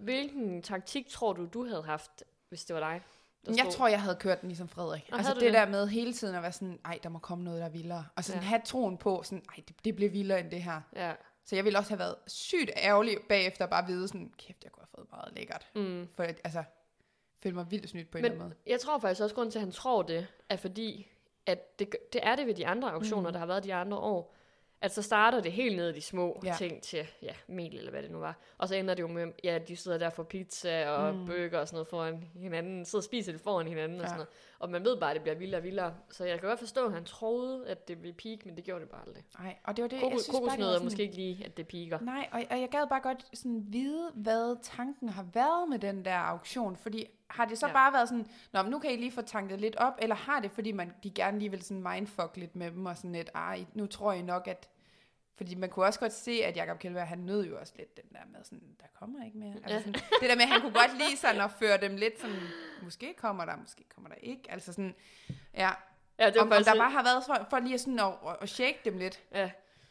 [0.02, 3.00] hvilken taktik tror du, du havde haft, hvis det var dig?
[3.47, 3.73] der Jeg stod?
[3.73, 5.09] tror, jeg havde kørt den ligesom Frederik.
[5.12, 7.45] Og altså det, du der med hele tiden at være sådan, ej, der må komme
[7.45, 8.07] noget, der er vildere.
[8.16, 8.49] Og sådan Ja.
[8.49, 10.80] have troen på, sådan, ej, det, det bliver vildere end det her.
[10.97, 11.12] Ja.
[11.48, 14.72] Så jeg ville også have været sygt ærgerlig bagefter at bare vide sådan, kæft, jeg
[14.72, 15.66] kunne have fået meget lækkert.
[15.74, 16.08] Mm.
[16.14, 16.64] For altså,
[17.42, 19.58] føle mig vildt snydt på en Men eller anden jeg tror faktisk også, grund til,
[19.58, 21.08] at han tror det, er fordi,
[21.46, 23.32] at det, det er det ved de andre auktioner, mm.
[23.32, 24.34] der har været de andre år.
[24.80, 26.54] At så starter det helt ned i de små ja.
[26.58, 28.38] Ting til, ja, mel eller hvad det nu var.
[28.58, 31.26] Og så ender det jo med, ja, de sidder der for pizza og mm.
[31.26, 32.84] Burger og sådan noget foran hinanden.
[32.84, 34.02] Sidder og spiser det foran hinanden ja.
[34.02, 34.28] og sådan noget.
[34.60, 35.94] Og man ved bare, at det bliver vildere og vildere.
[36.10, 38.80] Så jeg kan godt forstå, at han troede, at det ville peak, men det gjorde
[38.80, 39.24] det bare aldrig.
[39.38, 41.44] Nej, og det var det, Kokos, jeg synes bare, det er sådan, måske ikke lige,
[41.44, 41.98] at det piker.
[42.00, 46.04] Nej, og, og jeg gad bare godt sådan vide, hvad tanken har været med den
[46.04, 46.76] der auktion.
[46.76, 47.72] Fordi har det så Ja.
[47.72, 50.40] bare været sådan, Nå, men nu kan I lige få tanket lidt op, eller har
[50.40, 53.30] det, fordi man, de gerne lige vil sådan mindfuck lidt med dem, og sådan lidt,
[53.34, 54.68] ej, nu tror jeg nok, at...
[55.38, 58.04] Fordi man kunne også godt se, at Jacob Kjellberg, han nød jo også lidt den
[58.12, 59.54] der med sådan, der kommer ikke mere.
[59.64, 62.21] Altså sådan, det der med, at han kunne godt lide sådan at føre dem lidt
[62.21, 62.37] sådan,
[62.83, 64.42] måske kommer der, måske kommer der ikke.
[64.49, 64.95] Altså sådan,
[65.54, 65.71] ja.
[66.18, 68.37] Ja, det var Om, om der bare har været for, for lige sådan at, at,
[68.40, 69.23] at shake dem lidt.
[69.35, 69.50] Ja,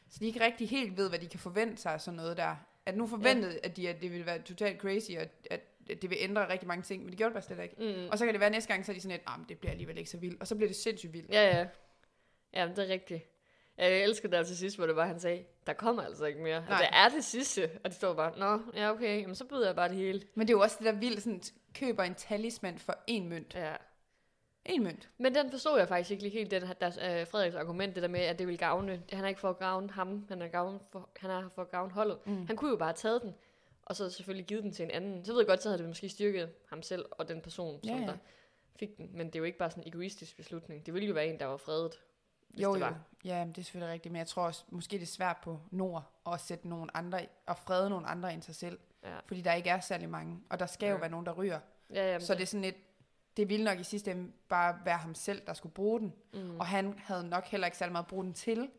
[0.10, 2.56] Så de ikke rigtig helt ved, hvad de kan forvente sig af sådan noget der.
[2.86, 3.60] At nu forventede, ja.
[3.64, 6.68] at, de, at det ville være totalt crazy, og at, at det vil ændre rigtig
[6.68, 7.76] mange ting, men det gjorde det bare slet ikke.
[8.04, 8.10] mm.
[8.12, 9.72] Og så kan det være næste gang, så er de sådan lidt, men det bliver
[9.72, 10.42] alligevel ikke så vildt.
[10.42, 11.32] Og så bliver det sindssygt vildt.
[11.32, 11.68] Ja, ja.
[12.54, 13.24] Ja, men det er rigtigt.
[13.78, 16.58] Jeg elsker der til sidst, hvor det var, han sagde, der kommer altså ikke mere.
[16.58, 16.78] Og Nej.
[16.80, 17.70] det er det sidste.
[17.84, 20.22] Og de står bare, nå, ja okay, jamen, så byder jeg bare det hele.
[20.36, 21.42] Men det er jo også det der vildt, sådan,
[21.74, 23.56] køber en talisman for en mønt.
[23.56, 23.76] Ja.
[24.66, 25.10] En mønt.
[25.18, 28.10] Men den forstod jeg faktisk ikke lige helt, den, der, øh, Frederiks argument, det der
[28.10, 29.02] med, at det vil gavne.
[29.14, 31.72] Han er ikke for at gavne ham, han er, gavne for, han er for at
[31.72, 32.18] gavne holdet.
[32.26, 32.48] Mm.
[32.48, 33.36] Han kunne jo bare have taget den,
[33.86, 35.26] og så selvfølgelig givet den til en anden.
[35.26, 37.90] Så ved jeg godt, så havde det måske styrket ham selv og den person, Ja,
[37.90, 38.06] som ja.
[38.08, 38.18] der
[38.80, 39.10] fik den.
[39.14, 40.86] Men det er jo ikke bare sådan en egoistisk beslutning.
[40.86, 42.00] Det ville jo være en, der var fredet,
[42.50, 42.86] hvis Jo, det jo.
[42.86, 43.00] var.
[43.26, 44.12] Ja, men det er selvfølgelig rigtigt.
[44.12, 47.58] Men jeg tror også, måske det er svært på Nord at sætte nogle andre, og
[47.58, 48.80] frede nogle andre end sig selv.
[49.04, 49.18] Ja.
[49.28, 50.40] Fordi der ikke er særlig mange.
[50.50, 51.00] Og der skal jo Ja.
[51.00, 51.60] være nogen, der ryger.
[51.90, 52.76] Ja, jamen, Så det er sådan lidt,
[53.38, 56.14] det ville nok i sidste ende bare være ham selv, der skulle bruge den.
[56.34, 58.70] mm, Og han havde nok heller ikke særlig meget at bruge den til.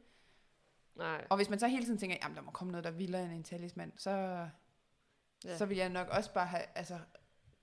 [0.97, 1.27] nej.
[1.31, 3.25] Og hvis man så hele tiden tænker, jamen der må komme noget, der er vildere
[3.25, 4.49] end en talisman, så, Ja.
[5.45, 5.57] ja.
[5.57, 6.99] så vil jeg nok også bare have altså,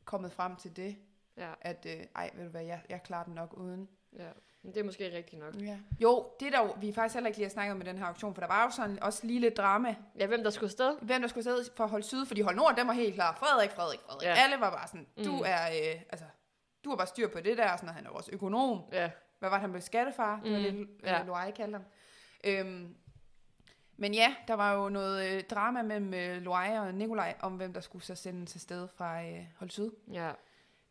[0.06, 0.98] kommet frem til det,
[1.38, 3.90] Ja, at øh, ej, ved du hvad, jeg, jeg klarer den nok uden.
[4.20, 4.30] Ja.
[4.62, 5.56] Men det er måske rigtigt nok.
[5.56, 5.78] Ja.
[6.00, 8.34] Jo, det der vi faktisk heller ikke lige har snakket om med den her auktion,
[8.34, 9.96] for der var jo sådan også lige lidt drama.
[10.20, 10.98] Ja, hvem der skulle afsted?
[11.02, 13.36] Hvem der skulle afsted for at holde syd, fordi hold nord, dem var helt klar.
[13.36, 14.28] Frederik, Frederik, Frederik.
[14.28, 14.34] Ja.
[14.44, 15.42] Alle var bare sådan, du Mm.
[15.46, 16.26] er, øh, altså,
[16.84, 18.82] du har bare styr på det der, og sådan, og han er også økonom.
[18.92, 20.40] Ja, Hvad var det, han blev skattefar?
[20.44, 21.18] Det var Mm, det, ja.
[21.18, 21.24] ja.
[21.24, 21.86] Loai kaldte ham.
[22.44, 22.96] Øhm,
[23.98, 27.74] men ja, der var jo noget øh, drama mellem øh, Loai og Nikolaj, om hvem
[27.74, 29.92] der skulle så sendes afsted fra øh, Hold Syd.
[30.12, 30.32] ja.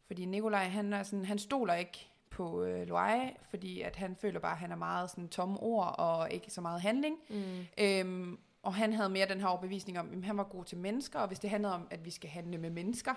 [0.06, 4.40] Fordi Nikolaj, han, er sådan, han stoler ikke på øh, Loai, fordi at han føler
[4.40, 7.16] bare, at han er meget sådan tomme ord og ikke så meget handling.
[7.30, 7.66] Mm.
[7.78, 11.18] Øhm, og han havde mere den her overbevisning om, at han var god til mennesker,
[11.18, 13.12] og hvis det handlede om, at vi skal handle med mennesker,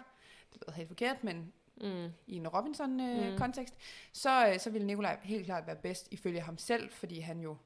[0.54, 2.06] det lyder helt forkert, men Mm.
[2.28, 3.32] i en Robinson-kontekst, Mm.
[3.34, 3.74] øh, kontekst,
[4.14, 7.58] så, øh, så ville Nikolaj helt klart være bedst ifølge ham selv, fordi han jo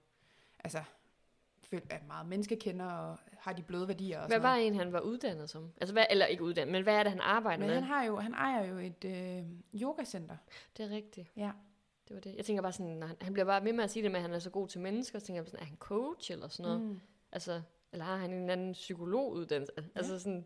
[0.64, 0.84] altså,
[1.64, 4.94] føl- er meget menneskekender og har de bløde værdier og Hvad sådan var en, han
[4.94, 5.72] var uddannet som?
[5.82, 7.76] Altså, hvad, eller ikke uddannet, men hvad er det, han arbejder Men med?
[7.76, 9.44] han, har jo, han ejer jo et øh,
[9.82, 10.38] yogacenter.
[10.78, 11.32] Det er rigtigt.
[11.38, 11.52] Ja.
[12.08, 12.36] Det var det.
[12.36, 14.20] Jeg tænker bare sådan, når han, han bliver bare ved med at sige det med,
[14.20, 16.48] at han er så god til mennesker, så tænker jeg sådan, er han coach eller
[16.48, 16.82] sådan noget?
[16.82, 17.00] Mm.
[17.32, 19.74] Altså, eller har han en anden psykologuddannelse?
[19.96, 20.46] Altså sådan,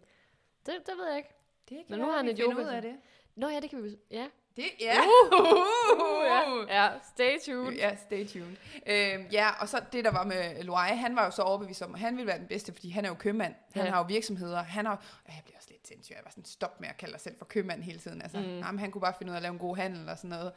[0.66, 1.30] det, det ved jeg ikke.
[1.70, 2.96] Det kan Men nu har han et finder ud yoga- af det.
[3.36, 4.28] Nå ja, det kan vi Ja.
[4.56, 4.98] Det, ja.
[5.40, 6.84] Uh, ja.
[6.84, 7.74] ja, stay tuned.
[7.74, 8.56] Ja, stay tuned.
[8.88, 11.94] Øhm, ja, og så det, der var med Loai, han var jo så overbevist om,
[11.94, 13.56] at han ville være den bedste, fordi han er jo købmand.
[13.74, 13.92] Han Ja.
[13.92, 14.64] har jo virksomheder.
[14.64, 16.14] Han har, og jeg bliver også lidt sindssyg.
[16.16, 18.22] Jeg var sådan, stop med at kalde dig selv for købmand hele tiden.
[18.22, 18.58] Altså, Mm.
[18.60, 20.52] jamen, han kunne bare finde ud af at lave en god handel og sådan noget.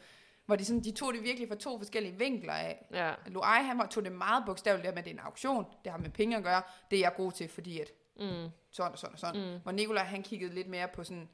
[0.47, 2.87] Hvor de, sådan, de tog det virkelig fra to forskellige vinkler af.
[2.93, 3.13] Ja.
[3.27, 5.65] Loai, han var, tog det meget bogstaveligt, med, at det er en auktion.
[5.85, 6.63] Det har med penge at gøre.
[6.91, 7.89] Det er jeg god til, fordi at
[8.21, 8.49] Mm.
[8.71, 9.53] sådan og sådan og sådan.
[9.53, 9.59] Mm.
[9.63, 11.29] Hvor Nikolaj, han kiggede lidt mere på sådan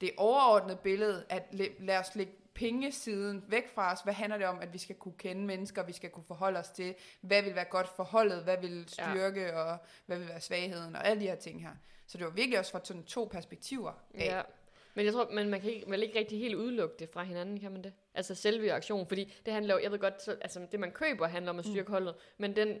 [0.00, 4.00] det overordnede billede, at la- lad os lægge pengesiden væk fra os.
[4.00, 6.68] Hvad handler det om, at vi skal kunne kende mennesker, vi skal kunne forholde os
[6.68, 9.60] til, hvad vil være godt for holdet, hvad vil styrke, ja.
[9.60, 11.70] og hvad vil være svagheden, og alle de her ting her.
[12.06, 14.24] Så det var virkelig også fra sådan to perspektiver af.
[14.24, 14.42] Ja.
[14.94, 17.60] Men jeg tror, man, man kan ikke, man ikke rigtig helt udelukke det fra hinanden,
[17.60, 17.92] kan man det?
[18.14, 21.26] Altså selve aktionen, fordi det handler jo, jeg ved godt, så, altså det man køber
[21.26, 21.92] handler om at styrke mm.
[21.92, 22.78] holdet, men den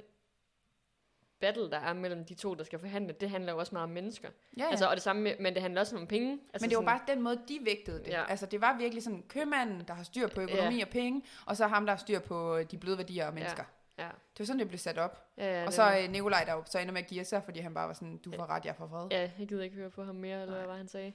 [1.40, 3.90] battle, der er mellem de to, der skal forhandle, det handler jo også meget om
[3.90, 4.28] mennesker.
[4.56, 4.70] Ja, ja.
[4.70, 6.32] Altså, og det samme med, men det handler også om penge.
[6.52, 8.08] Altså Men det var sådan, bare den måde, de vægtede det.
[8.08, 8.20] Ja.
[8.20, 8.26] Ja.
[8.30, 10.84] Altså, det var virkelig sådan købmanden, der har styr på økonomi Ja.
[10.84, 13.64] og penge, og så ham, der har styr på øh, de bløde værdier og mennesker.
[13.98, 14.08] Ja.
[14.08, 15.26] Det var sådan, det blev sat op.
[15.36, 17.60] Ja, ja, og så var- øh, Nikolaj, der så ender med at give sig, fordi
[17.60, 19.06] han bare var sådan, du får ret, jeg får fred.
[19.10, 20.66] Ja, jeg gider ikke høre på ham mere, eller Nej.
[20.66, 21.12] hvad han sagde.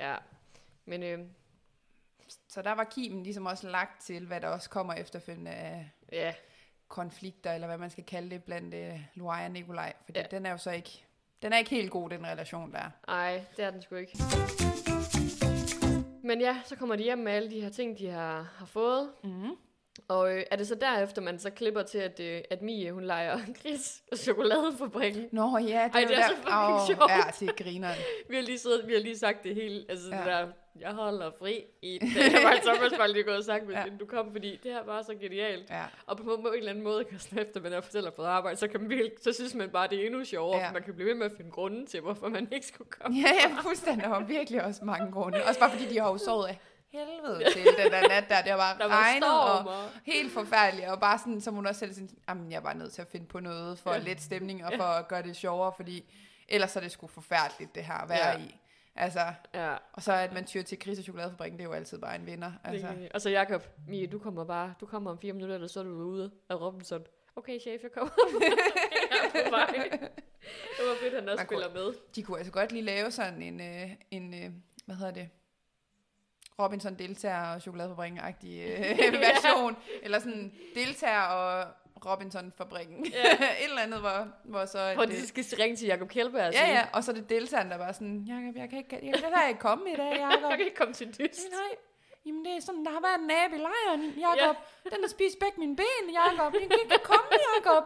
[0.00, 0.16] Ja.
[0.84, 1.18] Men øh,
[2.48, 6.34] Så der var kimen ligesom også lagt til, hvad der også kommer efterfølgende af ja,
[6.90, 9.92] konflikter, eller hvad man skal kalde det, blandt øh, Luai og Nikolaj.
[10.04, 10.24] Fordi Ja.
[10.30, 11.04] den er jo så ikke,
[11.42, 12.78] den er ikke helt god, den relation der.
[12.78, 12.90] er.
[13.08, 14.18] ej, det er den sgu ikke.
[16.24, 19.10] Men ja, så kommer de hjem med alle de her ting, de har, har fået.
[19.24, 19.50] Mm-hmm.
[20.08, 23.04] Og øh, er det så derefter, man så klipper til, at, øh, at Mie, hun
[23.04, 25.28] leger Chris og chokoladefabrikken?
[25.32, 26.28] Nå ja, det Ej, er det er der.
[26.28, 27.10] så fucking sjovt.
[27.10, 27.88] Ja, det griner.
[28.30, 30.08] Vi har lige, siddet, vi har lige sagt det hele, altså.
[30.10, 30.16] Ja.
[30.18, 30.48] det der,
[30.80, 32.14] jeg holder fri i det.
[32.32, 33.78] Det var Thomas bare lige gået og sagt, Ja.
[33.80, 33.84] ja.
[34.00, 35.70] du kom, fordi det her var så genialt.
[35.70, 35.84] Ja.
[36.06, 38.68] Og på, en eller anden måde, kan sådan efter man er fortæller på arbejde, så,
[38.68, 40.68] kan man virkelig, så synes man bare, det er endnu sjovere, ja.
[40.68, 43.18] For man kan blive ved med at finde grunden til, hvorfor man ikke skulle komme.
[43.18, 44.02] Ja, ja, fuldstændig.
[44.04, 45.44] Der var virkelig også mange grunde.
[45.44, 46.58] Også bare fordi, de har jo sovet af
[46.92, 48.42] helvede til den der nat der.
[48.42, 50.88] Det var Der var regnet storm, og helt forfærdeligt.
[50.88, 53.08] Og bare sådan, som hun også selv sådan, jamen jeg er bare nødt til at
[53.08, 53.98] finde på noget for Ja.
[53.98, 56.04] let stemning og for at gøre det sjovere, fordi
[56.48, 58.38] ellers er det sgu forfærdeligt det her at være ja.
[58.38, 58.59] i.
[58.96, 59.20] Altså,
[59.54, 62.14] Ja, og så at man tyrer til Chris og chokoladefabrikken, det er jo altid bare
[62.16, 62.52] en vinder.
[62.64, 62.88] Altså.
[62.88, 65.80] det, og så Jacob, Mie, du kommer bare, du kommer om fire minutter, eller så
[65.80, 67.04] er du ude af Robinson.
[67.36, 68.12] Okay, chef, jeg kommer.
[69.10, 69.66] jeg er på vej.
[70.78, 71.94] Det var fedt, han også Man kunne- spiller med.
[72.14, 74.50] De kunne altså godt lige lave sådan en, øh, en øh,
[74.86, 75.28] hvad hedder det,
[76.58, 78.80] Robinson deltager og chokoladefabrikken-agtig øh,
[79.28, 79.76] version.
[80.02, 81.68] Eller sådan deltager og
[82.06, 83.06] Robinson-fabrikken.
[83.06, 83.32] Ja.
[83.62, 84.92] Et eller andet, hvor, hvor så...
[84.94, 87.14] Hvor det- de skal ringe til Jacob Kjellberg og Ja, sige, ja, og så er
[87.14, 90.12] det deltageren, der bare sådan, Jacob, jeg kan ikke, jeg kan ikke komme i dag,
[90.20, 90.42] Jacob.
[90.50, 91.40] jeg kan ikke komme til dyst.
[91.50, 91.76] Nej,
[92.26, 94.56] jamen det er sådan, der har været en abe i lejren, Jacob.
[94.84, 96.52] Den har spist begge mine ben, Jacob.
[96.54, 97.84] Jeg kan ikke komme, Jacob.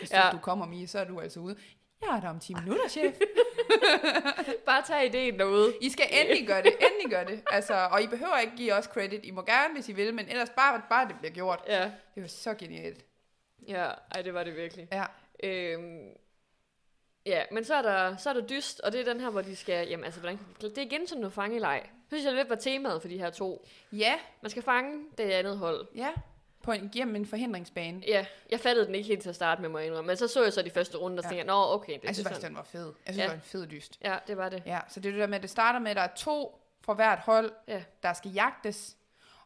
[0.00, 0.26] Hvis Ja.
[0.26, 0.30] ja.
[0.32, 1.56] du kommer med, så er du altså ude.
[2.02, 3.16] Jeg er der om 10 minutter, chef.
[4.66, 5.74] Bare tag ideen derude.
[5.80, 7.42] I skal endelig gøre det, endelig gøre det.
[7.50, 9.20] Altså, og I behøver ikke give os credit.
[9.24, 11.60] I må gerne, hvis I vil, men ellers bare, bare det bliver gjort.
[11.66, 11.84] Ja,
[12.14, 13.04] Det var så genialt.
[13.68, 14.88] ja, ej, det var det virkelig.
[14.92, 15.04] Ja.
[15.42, 16.08] Øhm,
[17.26, 19.42] ja, men så er, der, så er der dyst, og det er den her, hvor
[19.42, 21.82] de skal, jamen altså, hvordan, det er igen sådan noget fangeleg.
[21.84, 23.66] Det synes jeg lidt var temaet for de her to.
[23.92, 25.86] Ja, Man skal fange det andet hold.
[25.96, 26.10] ja.
[26.70, 28.02] På en, gennem en forhindringsbane.
[28.08, 30.06] Ja, jeg fattede den ikke helt til at starte med, må jeg indrømme.
[30.06, 31.28] Men så så jeg så de første runde, og Ja.
[31.28, 32.50] tænkte nå, okay, det Jeg synes er faktisk, sådan.
[32.50, 32.86] den var fed.
[33.06, 33.22] Jeg synes, Ja.
[33.22, 33.98] det var en fed dyst.
[34.04, 34.62] Ja, det var det.
[34.66, 36.60] Ja, så det er det der med, at det starter med, at der er to
[36.84, 37.82] fra hvert hold, Ja.
[38.02, 38.96] der skal jagtes.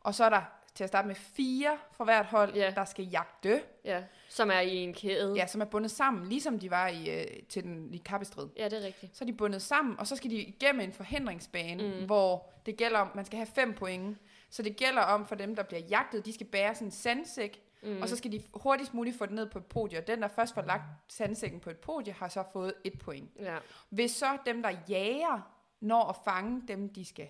[0.00, 0.42] Og så er der
[0.74, 2.72] til at starte med fire fra hvert hold, Ja.
[2.76, 3.62] der skal jagte.
[3.84, 5.34] Ja, som er i en kæde.
[5.37, 8.48] Ja, som er bundet sammen, ligesom de var i, øh, til den i kappestrid.
[8.56, 9.16] ja det er rigtigt.
[9.16, 12.06] Så er de bundet sammen, og så skal de igennem en forhindringsbane, mm.
[12.06, 14.18] hvor det gælder om, man skal have fem point.
[14.50, 17.61] Så det gælder om for dem, der bliver jagtet, de skal bære sådan en sandsæk,
[17.83, 18.02] Mm.
[18.02, 19.98] og så skal de hurtigst muligt få det ned på et podie.
[19.98, 23.30] Og den, der først får lagt sandsækken på et podie, har så fået et point.
[23.38, 25.40] Ja, Hvis så dem, der jager,
[25.80, 27.28] når at fange dem, de skal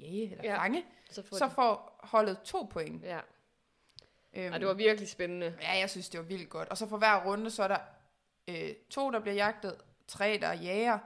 [0.00, 0.50] jage eller Ja.
[0.52, 0.58] ja.
[0.58, 3.02] fange, så får så de- får holdet to point.
[3.04, 3.18] Ja,
[4.34, 5.56] Øhm, og det var virkelig spændende.
[5.62, 6.68] Ja, jeg synes, det var vildt godt.
[6.68, 7.78] Og så for hver runde, så er der
[8.48, 10.98] øh, to, der bliver jagtet, tre, der jager.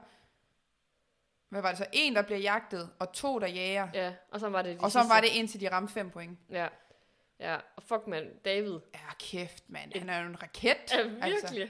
[1.52, 1.86] Hvad var det så?
[1.92, 3.88] En, der bliver jagtet, og to, der jager.
[3.94, 5.14] Ja, og så var det de og så sidste.
[5.14, 6.38] var det indtil de ramte fem point.
[6.50, 6.68] Ja,
[7.40, 7.56] ja.
[7.76, 8.78] Og fuck man, David.
[8.94, 9.98] Ja, kæft, mand.
[9.98, 10.92] Han er jo en raket.
[10.92, 11.22] Ja, virkelig.
[11.34, 11.66] Altså.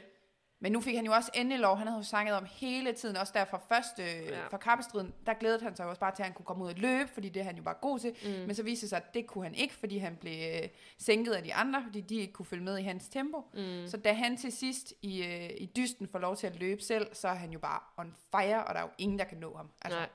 [0.63, 1.77] Men nu fik han jo også endelig lov.
[1.79, 4.47] Han havde jo snakket om hele tiden, også der fra første, Ja.
[4.51, 6.69] fra kappestriden, der glædede han sig jo også bare til, at han kunne komme ud
[6.69, 8.15] og løbe, fordi det han jo bare god til.
[8.25, 8.31] Mm.
[8.31, 11.33] Men så viste det sig, at det kunne han ikke, fordi han blev øh, sænket
[11.33, 13.45] af de andre, fordi de ikke kunne følge med i hans tempo.
[13.55, 13.87] Mm.
[13.87, 17.07] Så da han til sidst i, øh, i dysten får lov til at løbe selv,
[17.15, 19.57] så er han jo bare on fire, og der er jo ingen, der kan nå
[19.57, 19.71] ham.
[19.83, 20.09] Altså, Nej,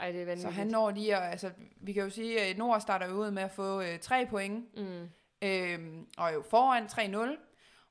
[0.00, 0.54] ej, det er så vanvittigt.
[0.54, 3.50] han når lige, at, altså, vi kan jo sige, at Nord starter ud med at
[3.50, 5.08] få øh, tre point, Mm.
[5.42, 5.78] øh,
[6.18, 7.36] og er jo foran 3-0,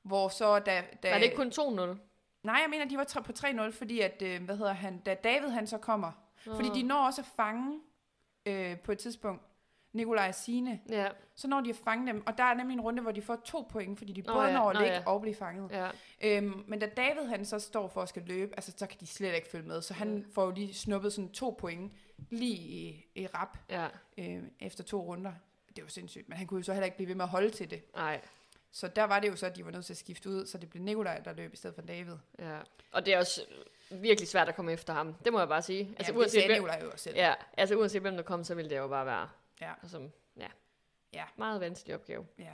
[0.02, 0.84] hvor så da...
[1.02, 1.96] da Var det ikke kun 2-0?
[2.42, 5.48] Nej, jeg mener, de var på 3-0, fordi at, øh, hvad hedder han, da David
[5.48, 6.12] han så kommer,
[6.44, 6.74] fordi Åh.
[6.74, 7.80] de når også at fange
[8.46, 9.42] øh, på et tidspunkt
[9.92, 12.80] Nikolaj og Signe, Ja, så når de at fange dem, og der er nemlig en
[12.80, 15.02] runde, hvor de får to point, fordi de både ja, når at ligge ja.
[15.06, 15.70] og blive fanget.
[15.70, 15.88] ja.
[16.24, 19.06] Øhm, men da David han så står for at skal løbe, altså så kan de
[19.06, 20.32] slet ikke følge med, så han Mm.
[20.32, 21.92] får jo lige snuppet sådan to point
[22.30, 23.86] lige i, i rap Ja,
[24.18, 25.32] øh, efter to runder.
[25.76, 27.50] Det var sindssygt, men han kunne jo så heller ikke blive ved med at holde
[27.50, 27.82] til det.
[27.96, 28.20] nej.
[28.72, 30.58] Så der var det jo så, at de var nødt til at skifte ud, så
[30.58, 32.16] det blev Nikolaj, der løb i stedet for David.
[32.38, 32.58] Ja.
[32.92, 33.44] Og det er også
[33.90, 35.14] virkelig svært at komme efter ham.
[35.24, 35.94] Det må jeg bare sige.
[35.98, 37.16] Altså, ja, det sagde Nikolaj jo også selv.
[37.16, 39.28] ja, altså uanset hvem der kom, så ville det jo bare være
[39.60, 39.72] Ja.
[39.82, 40.08] altså,
[41.36, 42.26] Meget vanskelig opgave.
[42.38, 42.52] Ja.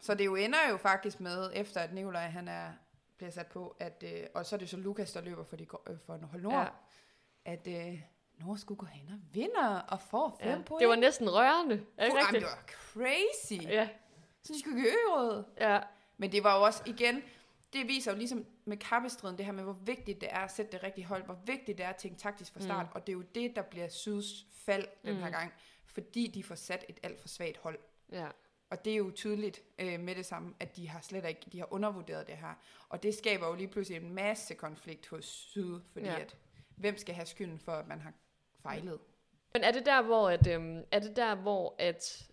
[0.00, 2.72] Så det jo ender jo faktisk med, efter at Nikolaj han er,
[3.16, 5.66] bliver sat på, at, øh, og så er det så Lukas, der løber for, de,
[5.90, 6.60] øh, for Hold Nord, Ja.
[6.60, 7.52] ja.
[7.52, 8.00] at øh,
[8.38, 10.62] Nord skulle gå hen og vinder og får fem Ja.
[10.66, 10.80] point.
[10.80, 11.84] Det var næsten rørende.
[11.96, 12.32] Er det rigtigt?
[12.34, 13.62] det var crazy.
[13.68, 13.88] Ja.
[14.44, 15.48] Så de skulle give øvrigt.
[15.60, 15.80] ja,
[16.16, 17.22] Men det var jo også, igen,
[17.72, 20.72] det viser jo ligesom med kappestriden, det her med, hvor vigtigt det er at sætte
[20.72, 22.92] det rigtige hold, hvor vigtigt det er at tænke taktisk fra start, mm.
[22.94, 25.32] og det er jo det, der bliver Syds fald den her Mm.
[25.32, 25.52] gang,
[25.86, 27.78] fordi de får sat et alt for svagt hold.
[28.12, 28.26] ja.
[28.70, 31.58] Og det er jo tydeligt øh, med det samme, at de har slet ikke, de
[31.58, 32.54] har undervurderet det her.
[32.88, 36.18] Og det skaber jo lige pludselig en masse konflikt hos Syd, fordi ja.
[36.20, 36.36] at,
[36.76, 38.12] hvem skal have skylden for, at man har
[38.62, 38.98] fejlet?
[39.52, 42.30] Men er det der, hvor at, øhm, er det der, hvor at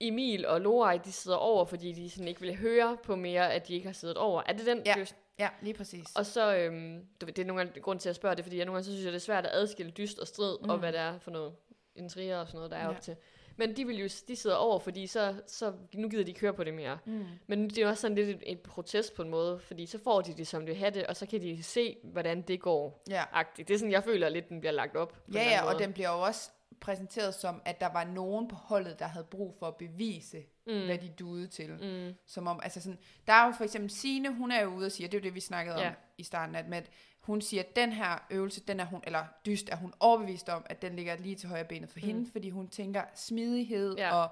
[0.00, 3.68] Emil og Lorai, de sidder over, fordi de sådan ikke vil høre på mere, at
[3.68, 4.42] de ikke har siddet over?
[4.46, 4.82] Er det den?
[4.86, 4.94] Ja.
[4.98, 6.06] det- Ja, lige præcis.
[6.16, 8.56] Og så, øhm, du ved, det er nogle gange grund til at spørge det, fordi
[8.56, 10.70] jeg nogle gange så synes jeg, det er svært at adskille dyst og strid, mm.
[10.70, 11.52] og hvad det er for noget
[11.96, 12.88] intriger og sådan noget, der er Ja.
[12.90, 13.16] op til.
[13.56, 16.52] Men de vil jo, de sidder over, fordi så, så nu gider de ikke høre
[16.54, 16.98] på det mere.
[17.04, 17.24] Mm.
[17.46, 20.34] Men det er også sådan lidt et protest på en måde, fordi så får de
[20.34, 23.02] det, som de har det, og så kan de se, hvordan det går.
[23.10, 23.24] Ja.
[23.32, 23.68] Agtigt.
[23.68, 25.16] Det er sådan, jeg føler lidt, den bliver lagt op.
[25.28, 28.56] En Ja, ja, og den bliver jo også præsenteret som, at der var nogen på
[28.56, 30.84] holdet, der havde brug for at bevise, mm.
[30.84, 31.70] hvad de duede til.
[31.70, 32.14] Mm.
[32.26, 34.92] Som om, altså sådan, der er jo for eksempel Sine, hun er jo ude og
[34.92, 35.88] siger, det er jo det, vi snakkede Ja.
[35.88, 36.82] om i starten, at, med,
[37.20, 40.66] hun siger, at den her øvelse, den er hun, eller dyst, er hun overbevist om,
[40.66, 42.06] at den ligger lige til højre benet for mm.
[42.06, 44.14] hende, fordi hun tænker smidighed Ja.
[44.14, 44.28] og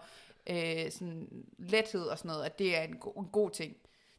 [0.51, 1.29] øh, sådan
[1.59, 3.77] lethed og sådan noget, at det er en, go- en god ting.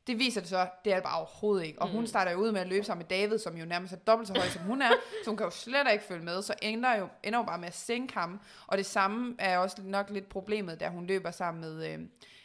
[0.08, 1.82] Det viser det så, det er det bare overhovedet ikke.
[1.82, 1.94] Og mm.
[1.94, 4.28] hun starter jo ud med at løbe sammen med David, som jo nærmest er dobbelt
[4.28, 4.92] så høj, som hun er,
[5.24, 7.68] så hun kan jo slet ikke følge med, så ender jo, ender jo bare med
[7.68, 8.42] at sænke ham.
[8.68, 12.00] Og det samme er også nok lidt problemet, da hun løber sammen med, øh,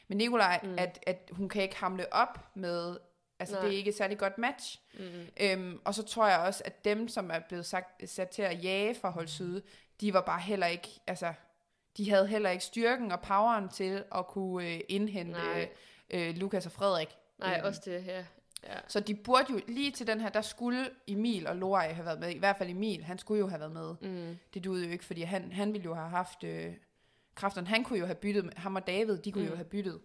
[0.09, 0.75] med Nikolaj, mm.
[0.79, 2.97] at, at hun kan ikke hamle op med,
[3.38, 3.64] altså Nej.
[3.64, 4.81] det er ikke et særlig godt match.
[4.99, 5.05] Mm.
[5.40, 8.64] Øhm, og så tror jeg også, at dem, som er blevet sagt, sat til at
[8.64, 9.62] jage fra hold syd,
[10.01, 11.33] de var bare heller ikke, altså,
[11.97, 15.68] de havde heller ikke styrken og poweren til at kunne øh, indhente Nej.
[16.11, 17.17] øh, Lukas og Frederik.
[17.38, 18.24] Nej, Øhm, også det her.
[18.64, 18.74] Ja.
[18.88, 22.20] Så de burde jo, lige til den her, der skulle Emil og Loai have været
[22.20, 22.31] med.
[22.31, 23.94] I hvert fald Emil, han skulle jo have været med.
[24.01, 24.38] Mm.
[24.55, 26.74] Det duede jo ikke, fordi han, han ville jo have haft øh,
[27.35, 27.66] kræfterne.
[27.66, 29.51] Han kunne jo have byttet, ham og David, de kunne Mm.
[29.51, 30.01] jo have byttet,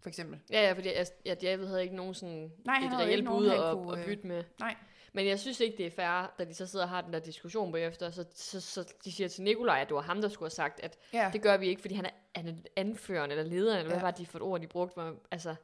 [0.00, 0.40] for eksempel.
[0.50, 3.48] Ja, ja, fordi altså, ja, David havde ikke nogen sådan Nej, han et reelt bud
[3.48, 4.44] at, kunne, at øh, bytte med.
[4.60, 4.74] nej.
[5.12, 7.18] Men jeg synes ikke, det er fair, da de så sidder og har den der
[7.18, 10.46] diskussion bagefter, så, så, så de siger til Nikolaj, at det var ham, der skulle
[10.46, 11.30] have sagt, at Ja.
[11.32, 14.02] det gør vi ikke, fordi han er, han er anføreren eller lederen, eller hvad Ja.
[14.04, 14.94] var det for et ord, de brugte?
[14.94, 15.54] Hvor, altså,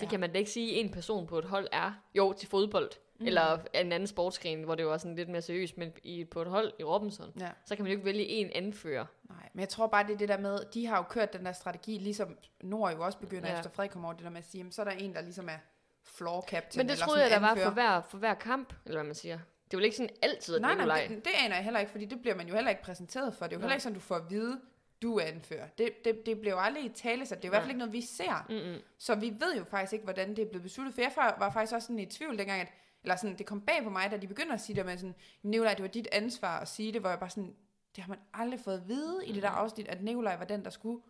[0.00, 0.10] det Ja.
[0.10, 1.92] kan man da ikke sige, en person på et hold er.
[2.14, 3.26] Jo, til fodbold, mm.
[3.26, 6.48] eller en anden sportsgren, hvor det var sådan lidt mere seriøst, men i, på et
[6.48, 7.48] hold i Robinson, ja.
[7.66, 9.04] så kan man jo ikke vælge en anfører.
[9.28, 11.44] Nej, men jeg tror bare, det er det der med, de har jo kørt den
[11.46, 13.56] der strategi, ligesom Nord jo også begynder Ja.
[13.56, 15.20] efter Frederik kommer over, det der med at sige, jamen, så er der en, der
[15.22, 15.58] ligesom er
[16.04, 16.80] floor captain.
[16.80, 17.66] Men det troede jeg, der var anfører.
[17.66, 19.38] for hver, for hver kamp, eller hvad man siger.
[19.64, 21.92] Det er vel ikke sådan altid, at Nej, nej, det, det aner jeg heller ikke,
[21.92, 23.44] fordi det bliver man jo heller ikke præsenteret for.
[23.46, 23.64] Det er jo Nej.
[23.64, 24.60] heller ikke sådan, du får at vide,
[25.02, 25.68] du er anfører.
[25.78, 27.92] Det, det, det jo aldrig i tale, så det er i hvert fald ikke noget,
[27.92, 28.46] vi ser.
[28.48, 28.82] Mm-mm.
[28.98, 30.94] Så vi ved jo faktisk ikke, hvordan det er blevet besluttet.
[30.94, 32.68] For jeg var faktisk også sådan i tvivl dengang, at,
[33.02, 35.14] eller sådan, det kom bag på mig, da de begyndte at sige det med sådan,
[35.42, 37.54] Nikolaj, det var dit ansvar at sige det, hvor jeg bare sådan,
[37.96, 40.64] det har man aldrig fået at vide i det der afsnit, at Nikolaj var den,
[40.64, 41.02] der skulle.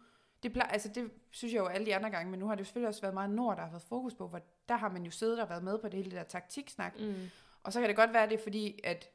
[0.42, 2.60] Det, plejer, altså det synes jeg jo alle de andre gange, men nu har det
[2.60, 5.02] jo selvfølgelig også været meget Nord, der har fået fokus på, hvor der har man
[5.02, 7.00] jo siddet og været med på det hele det der taktiksnak.
[7.00, 7.14] Mm.
[7.62, 9.10] Og så kan det godt være, det er fordi, at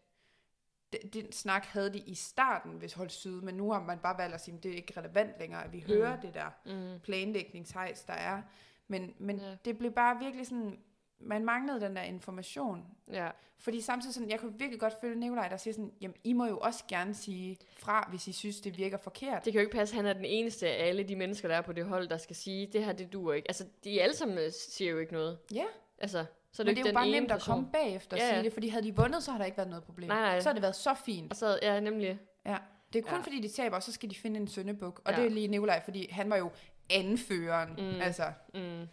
[0.93, 4.17] den, den snak havde de i starten, hvis hold syd, men nu har man bare
[4.17, 5.93] valgt at sige, at det er ikke relevant længere, at vi mm.
[5.93, 6.99] hører det der Mm.
[6.99, 8.41] planlægningshejs, der er.
[8.88, 9.56] Men, men Ja.
[9.65, 10.80] det blev bare virkelig sådan,
[11.19, 12.86] man manglede den der information.
[13.12, 13.30] Ja.
[13.60, 16.45] Fordi samtidig sådan, jeg kunne virkelig godt følge Nikolaj, der siger sådan, jamen I må
[16.45, 19.45] jo også gerne sige fra, hvis I synes, det virker forkert.
[19.45, 21.56] Det kan jo ikke passe, at han er den eneste af alle de mennesker, der
[21.56, 23.47] er på det hold, der skal sige, det her, det duer ikke.
[23.49, 25.38] Altså, de alle sammen øh, siger jo ikke noget.
[25.54, 25.65] Ja,
[25.97, 27.54] Altså, så det, men det er jo bare nemt at person.
[27.56, 28.44] komme bagefter og Ja, sige ja.
[28.44, 30.08] det, fordi havde de vundet, så har der ikke været noget problem.
[30.08, 30.40] Nej, nej.
[30.40, 31.32] Så har det været så fint.
[31.32, 32.20] Og så, ja, nemlig.
[32.46, 32.58] Ja.
[32.94, 33.24] Det er kun Ja.
[33.24, 35.02] fordi, de taber, og så skal de finde en søndebuk.
[35.06, 35.18] Og Ja.
[35.18, 36.52] det er lige Nikolaj, fordi han var jo
[36.90, 37.70] anføreren.
[37.78, 38.02] Mm.
[38.02, 38.88] Altså, Mm.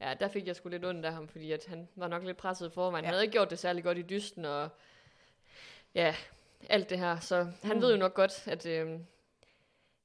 [0.00, 2.36] Ja, der fik jeg sgu lidt ondt af ham, fordi at han var nok lidt
[2.36, 3.02] presset forvejen.
[3.04, 3.06] Ja.
[3.06, 4.68] Han havde ikke gjort det særlig godt i dysten, og
[5.94, 6.14] ja,
[6.68, 7.18] alt det her.
[7.20, 7.82] Så han Mm.
[7.82, 9.00] ved jo nok godt, at, øh,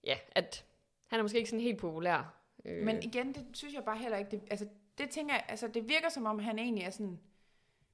[0.04, 0.66] ja, at
[1.08, 2.34] han er måske ikke sådan helt populær.
[2.66, 4.32] Øh, Men igen, det synes jeg bare heller ikke.
[4.32, 7.20] Det, altså, det tænker jeg, altså, det virker som om, han egentlig er sådan...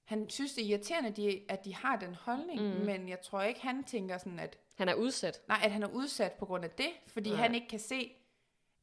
[0.03, 2.85] Han synes, det er irriterende, de, at de har den holdning, Mm.
[2.85, 5.41] men jeg tror ikke, han tænker sådan, at, han er udsat.
[5.47, 7.37] nej, at han er udsat på grund af det, fordi Nej.
[7.37, 7.45] nej.
[7.47, 8.11] han ikke kan se...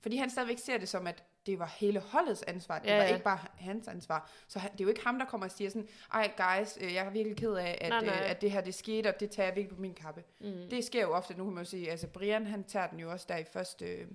[0.00, 2.78] Fordi han stadigvæk ser det som, at det var hele holdets ansvar.
[2.78, 3.08] Det Ja, var ja.
[3.12, 4.30] ikke bare hans ansvar.
[4.48, 6.94] Så han, det er jo ikke ham, der kommer og siger sådan, ej guys, øh,
[6.94, 8.14] jeg er virkelig ked af, at, Nej, nej.
[8.14, 10.24] øh, at det her det skete, og det tager jeg virkelig på min kappe.
[10.40, 10.68] Mm.
[10.70, 13.10] Det sker jo ofte, nu kan man jo sige, altså Brian, han tager den jo
[13.10, 14.06] også der i første, øh,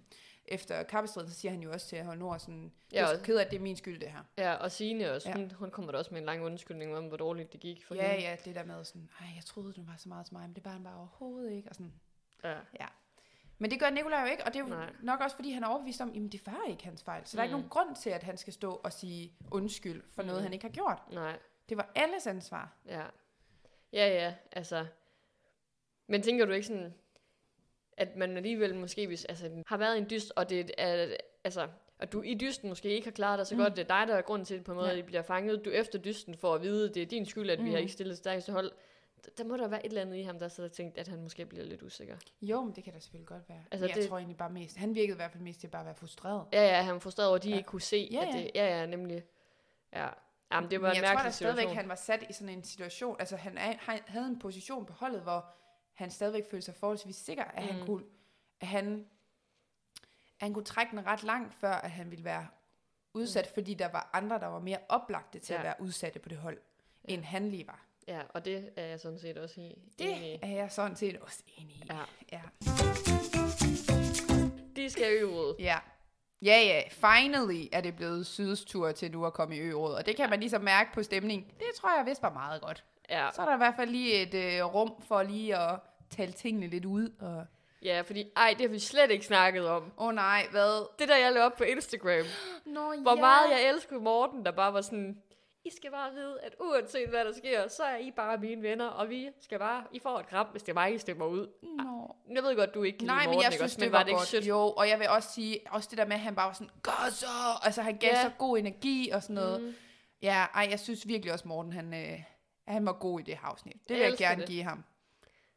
[0.51, 3.37] efter kappestriden, så siger han jo også til Hold Nord sådan, jeg Ja, og- ked
[3.37, 4.23] af, at det er min skyld, det her.
[4.37, 5.29] Ja, og Signe også.
[5.29, 5.35] Ja.
[5.37, 5.41] Ja.
[5.41, 7.95] Hun, hun kommer da også med en lang undskyldning om, hvor dårligt det gik for
[7.95, 8.23] Ja, hende.
[8.29, 10.55] ja, det der med sådan, ej, jeg troede, du var så meget til mig, men
[10.55, 11.93] det var han bare overhovedet ikke, og sådan,
[12.43, 12.57] Ja.
[12.79, 12.85] ja.
[13.57, 14.93] Men det gør Nikolaj jo ikke, og det er jo Nej.
[15.01, 17.21] nok også, fordi han er overbevist om, at det var ikke hans fejl.
[17.25, 17.59] Så der er ikke Mm.
[17.61, 20.43] nogen grund til, at han skal stå og sige undskyld for noget, Mm.
[20.43, 20.99] han ikke har gjort.
[21.11, 22.73] Nej, Det var alles ansvar.
[22.85, 23.03] ja.
[23.93, 24.85] Ja, ja, altså.
[26.07, 26.93] Men tænker du ikke sådan,
[27.97, 31.67] at man alligevel måske, hvis, altså, har været i en dyst, og det er, altså,
[31.99, 33.59] og du i dysten måske ikke har klaret dig så Mm.
[33.59, 33.63] mm.
[33.65, 34.93] godt, det er dig, der er grunden til, på en måde, Ja.
[34.93, 35.65] at I bliver fanget.
[35.65, 37.65] Du efter dysten for at vide, det er din skyld, at mm.
[37.65, 37.73] vi Mm.
[37.73, 38.71] har ikke stillet stærkeste hold.
[39.37, 41.21] Der, må der være et eller andet i ham, der så har tænkt, at han
[41.23, 42.15] måske bliver lidt usikker.
[42.41, 43.63] Jo, men det kan da selvfølgelig godt være.
[43.71, 45.79] Altså, jeg det- tror egentlig bare mest, han virkede i hvert fald mest til bare
[45.81, 46.45] at være frustreret.
[46.53, 47.57] Ja, ja, han var frustreret over, at de Ja.
[47.57, 48.39] ikke kunne se, Ja, at ja.
[48.39, 49.23] det, ja, ja, nemlig.
[49.93, 50.07] Ja,
[50.53, 52.63] Jamen, det var Men en jeg tror da stadigvæk, han var sat i sådan en
[52.63, 55.45] situation, altså han, er, han havde en position på holdet, hvor
[55.93, 57.85] han stadigvæk følte sig forholdsvis sikker, at, han, Mm.
[57.85, 58.03] kunne,
[58.61, 59.05] at, han,
[60.39, 62.47] at han kunne trække den ret langt, før at han ville være
[63.13, 63.53] udsat, mm.
[63.53, 65.59] fordi der var andre, der var mere oplagte til ja.
[65.59, 66.57] at være udsatte på det hold,
[67.09, 67.13] Ja.
[67.13, 67.85] end han lige var.
[68.07, 69.75] Ja, og det er jeg sådan set også i.
[69.99, 70.39] Det enig i.
[70.41, 71.83] er jeg sådan set også enig i.
[71.89, 71.99] Ja.
[72.31, 72.41] Ja.
[74.75, 75.55] De skal øve.
[75.59, 75.77] Ja.
[76.41, 76.81] Ja, ja.
[76.89, 79.93] Finally er det blevet Syds tur til nu at komme i ø-råd.
[79.93, 81.47] Og det kan man ligesom mærke på stemningen.
[81.59, 82.83] Det tror jeg vist var meget godt.
[83.11, 83.29] Ja.
[83.33, 86.67] Så er der i hvert fald lige et øh, rum for lige at tale tingene
[86.67, 87.09] lidt ud.
[87.21, 87.45] Og...
[87.83, 89.83] ja, fordi ej, det har vi slet ikke snakket om.
[89.97, 90.87] Åh oh, nej, hvad?
[90.99, 92.25] Det der, jeg lavede op på Instagram.
[92.65, 95.17] Nå, Hvor meget jeg elskede Morten, der bare var sådan,
[95.65, 98.87] I skal bare vide, at uanset hvad der sker, så er I bare mine venner,
[98.87, 101.47] og vi skal bare, I får et kram, hvis det er mig, I stemmer ud.
[101.63, 102.15] Nå.
[102.35, 103.77] Jeg ved godt, du ikke kan Nej, lide men jeg synes, også?
[103.79, 104.27] det var, var det godt.
[104.27, 104.47] sødt?
[104.47, 106.69] Jo, og jeg vil også sige, også det der med, at han bare var sådan,
[106.83, 107.25] gør så!
[107.63, 108.21] Altså, han gav Ja.
[108.21, 109.61] så god energi og sådan noget.
[109.61, 109.73] Mm.
[110.21, 112.19] Ja, ej, jeg synes virkelig også, Morten, han, øh,
[112.67, 113.73] han var god i det her afsnit.
[113.89, 114.49] Det vil Jeg jeg, gerne det.
[114.49, 114.83] give ham.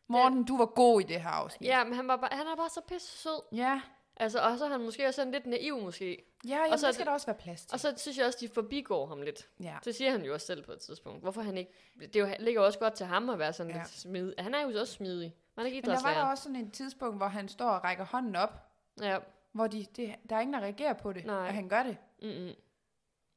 [0.09, 1.69] Morten, du var god i det her afsnit.
[1.69, 3.43] Ja, men han, var bare, han er bare så pisse sød.
[3.53, 3.81] Ja,
[4.17, 6.25] Altså, og så er han måske også sådan lidt naiv måske.
[6.49, 7.75] ja jamen, Og så det skal det- der også være plads til.
[7.75, 9.49] Og så synes jeg også, de forbigår ham lidt.
[9.61, 9.77] ja.
[9.85, 11.23] Det siger han jo også selv på et tidspunkt.
[11.23, 11.73] Hvorfor han ikke...
[12.01, 13.79] Det jo, ligger jo også godt til ham at være sådan Ja.
[13.79, 14.35] lidt smidig.
[14.38, 15.35] Han er jo også smidig.
[15.57, 17.85] Man er ikke Men der var der også sådan et tidspunkt, hvor han står og
[17.85, 18.69] rækker hånden op,
[19.01, 19.19] Ja.
[19.53, 21.47] hvor de, det, der er ingen, der reagerer på det, Nej.
[21.49, 21.97] at han gør det.
[22.23, 22.51] Mm-mm.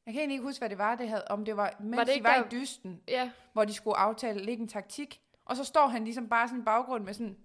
[0.08, 2.04] Jeg kan egentlig ikke huske, hvad det var, det havde, om det var, mens Var
[2.04, 3.32] det de var der- i dysten, Ja.
[3.54, 6.64] hvor de skulle aftale ligge en taktik, og så står han ligesom bare sådan i
[6.64, 7.38] baggrund med sådan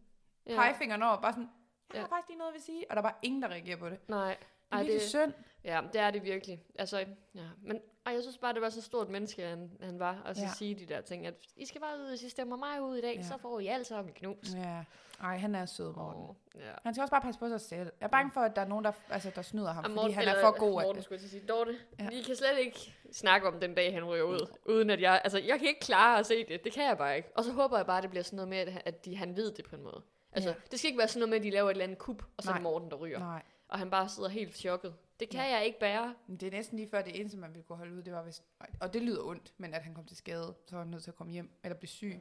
[0.46, 0.54] ja.
[0.56, 1.48] pegefingeren over, bare sådan,
[1.94, 2.16] jeg har Ja.
[2.16, 4.08] faktisk lige noget, vil sige, og der var ingen, der reagerer på det.
[4.08, 4.26] Nej.
[4.28, 4.36] Det
[4.72, 5.32] er Ej, det, synd.
[5.64, 6.62] Ja, det er det virkelig.
[6.78, 6.98] Altså,
[7.34, 7.40] ja.
[7.62, 10.22] Men ej, jeg synes bare, det var så stort menneske, han, han var.
[10.24, 10.48] Og så Ja.
[10.58, 13.00] sige de der ting, at I skal bare ud, hvis I stemmer mig ud i
[13.00, 13.22] dag, Ja.
[13.22, 14.54] så får I alt sammen knus.
[14.54, 14.84] Ja.
[15.20, 16.22] Ej, han er sød, Morten.
[16.22, 16.70] Åh, ja.
[16.82, 17.90] Han skal også bare passe på sig selv.
[18.00, 20.12] Jeg er bange for, at der er nogen, der, altså, der snyder ham, Og fordi
[20.12, 20.70] han er for god.
[20.82, 21.46] Morten, At, skulle jeg til at sige.
[21.46, 22.08] Dorte, Ja.
[22.08, 25.20] vi kan slet ikke snakke om den dag, han ryger ud, uden at jeg...
[25.24, 26.64] Altså, jeg kan ikke klare at se det.
[26.64, 27.28] Det kan jeg bare ikke.
[27.36, 29.36] Og så håber jeg bare, at det bliver sådan noget med, at, at de, han
[29.36, 30.02] ved det på en måde.
[30.32, 30.54] Altså, Ja.
[30.70, 32.42] det skal ikke være sådan noget med, at de laver et eller andet kup, og
[32.42, 33.18] så er Morten, der ryger.
[33.18, 34.94] nej, Og han bare sidder helt chokket.
[35.20, 35.56] Det kan Ja.
[35.56, 36.14] jeg ikke bære.
[36.26, 38.22] men det er næsten lige før det eneste, man ville kunne holde ud, det var
[38.22, 38.42] hvis,
[38.80, 41.10] og det lyder ondt, men at han kom til skade, så var han nødt til
[41.10, 42.20] at komme hjem, eller blive syg.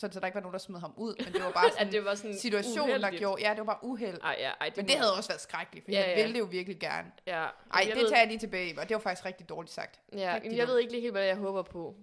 [0.00, 1.92] Sådan, så der ikke var nogen, der smed ham ud, men det var bare sådan
[1.92, 3.18] det var sådan en situation, der uheldigt.
[3.18, 4.18] gjorde, ja, det var bare uheld.
[4.22, 6.14] Ej, ja, ej, det Men det havde også været skrækkeligt, for Ja, han ja.
[6.16, 7.12] ville det jo virkelig gerne.
[7.26, 9.72] Ja, Ej, jeg det ved, tager jeg lige tilbage, og det var faktisk rigtig dårligt
[9.72, 10.00] sagt.
[10.12, 11.96] Ja, rigtig jeg ved ikke lige helt, hvad jeg håber på.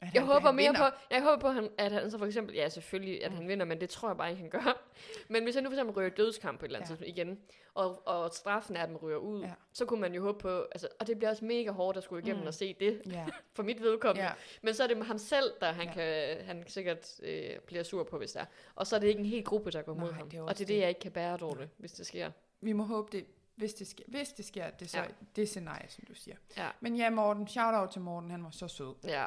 [0.00, 0.90] At Jeg håber mere vinder.
[0.90, 3.36] på, jeg håber på, at han, at han så for eksempel, ja selvfølgelig, at Mm.
[3.36, 4.82] han vinder, men det tror jeg bare ikke, han gør.
[5.32, 6.94] Men hvis han nu for eksempel ryger dødskamp på et eller andet Ja.
[6.96, 7.38] tidspunkt igen,
[7.74, 9.52] og, og straffen er, at man ryger ud, Ja.
[9.72, 12.22] så kunne man jo håbe på, altså, og det bliver også mega hårdt at skulle
[12.22, 12.46] igennem Mm.
[12.46, 14.22] og se det, Ja, for mit vedkommende.
[14.26, 14.32] ja.
[14.62, 15.92] Men så er det ham selv, der han, Ja.
[15.92, 18.46] kan, han sikkert øh, bliver sur på, hvis det er.
[18.74, 20.30] Og så er det ikke en hel gruppe, der går mod Nej, ham.
[20.30, 20.78] det og det er det.
[20.78, 22.30] jeg ikke kan bære dårligt, hvis det sker.
[22.60, 25.04] Vi må håbe det, hvis det sker, hvis det sker, det så Ja.
[25.36, 26.36] det scenarie, som du siger.
[26.56, 26.68] Ja.
[26.80, 28.94] Men ja, Morten, shout out til Morten, han var så sød.
[29.04, 29.26] Ja.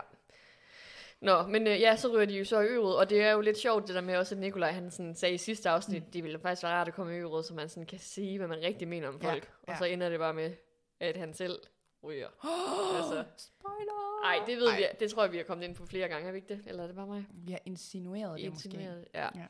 [1.21, 3.41] Nå, men øh, ja, så ryger de jo så i øret, og det er jo
[3.41, 6.11] lidt sjovt det der med også, at Nikolaj han sådan sagde i sidste afsnit, mm.
[6.11, 8.47] det ville faktisk være rart at komme i øret, så man sådan kan sige, hvad
[8.47, 9.49] man rigtig mener om Ja, folk.
[9.67, 9.71] ja.
[9.71, 10.51] Og så ender det bare med,
[10.99, 11.59] at han selv
[12.03, 12.27] ryger.
[12.97, 14.25] altså, Spoiler!
[14.25, 14.77] ej, det ved Ej.
[14.77, 16.63] vi, det tror jeg, vi har kommet ind på flere gange, er vi ikke det?
[16.67, 17.25] Eller er det bare mig?
[17.33, 18.67] Vi har insinueret det måske.
[18.67, 19.21] Insinueret, Ja.
[19.21, 19.29] Ja.
[19.35, 19.45] ja.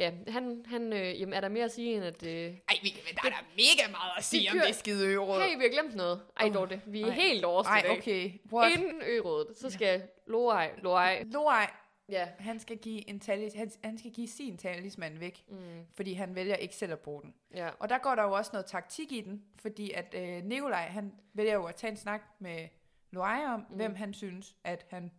[0.00, 2.22] Ja, han, han øh, jamen, er der mere at sige, end at...
[2.22, 5.40] Øh, Ej, vi, der er da mega meget at sige om kører- det skide øråd.
[5.42, 6.20] hey, vi har glemt noget.
[6.40, 7.12] Ej, Åh, Dorte, vi er ej.
[7.12, 7.98] helt over Ej, i dag.
[7.98, 8.32] okay.
[8.52, 8.72] What?
[8.72, 11.70] Inden ørådet, så skal Loaj, Loaj, Loaj,
[12.08, 15.58] ja, han skal give en talis, han, han skal give sin talisman væk, mm,
[15.96, 17.34] fordi han vælger ikke selv at bruge den.
[17.54, 20.86] ja, Og der går der jo også noget taktik i den, fordi at øh, Nikolaj,
[20.88, 22.68] han vælger jo at tage en snak med
[23.10, 23.76] Loaj om, mm.
[23.76, 25.10] hvem han synes, at han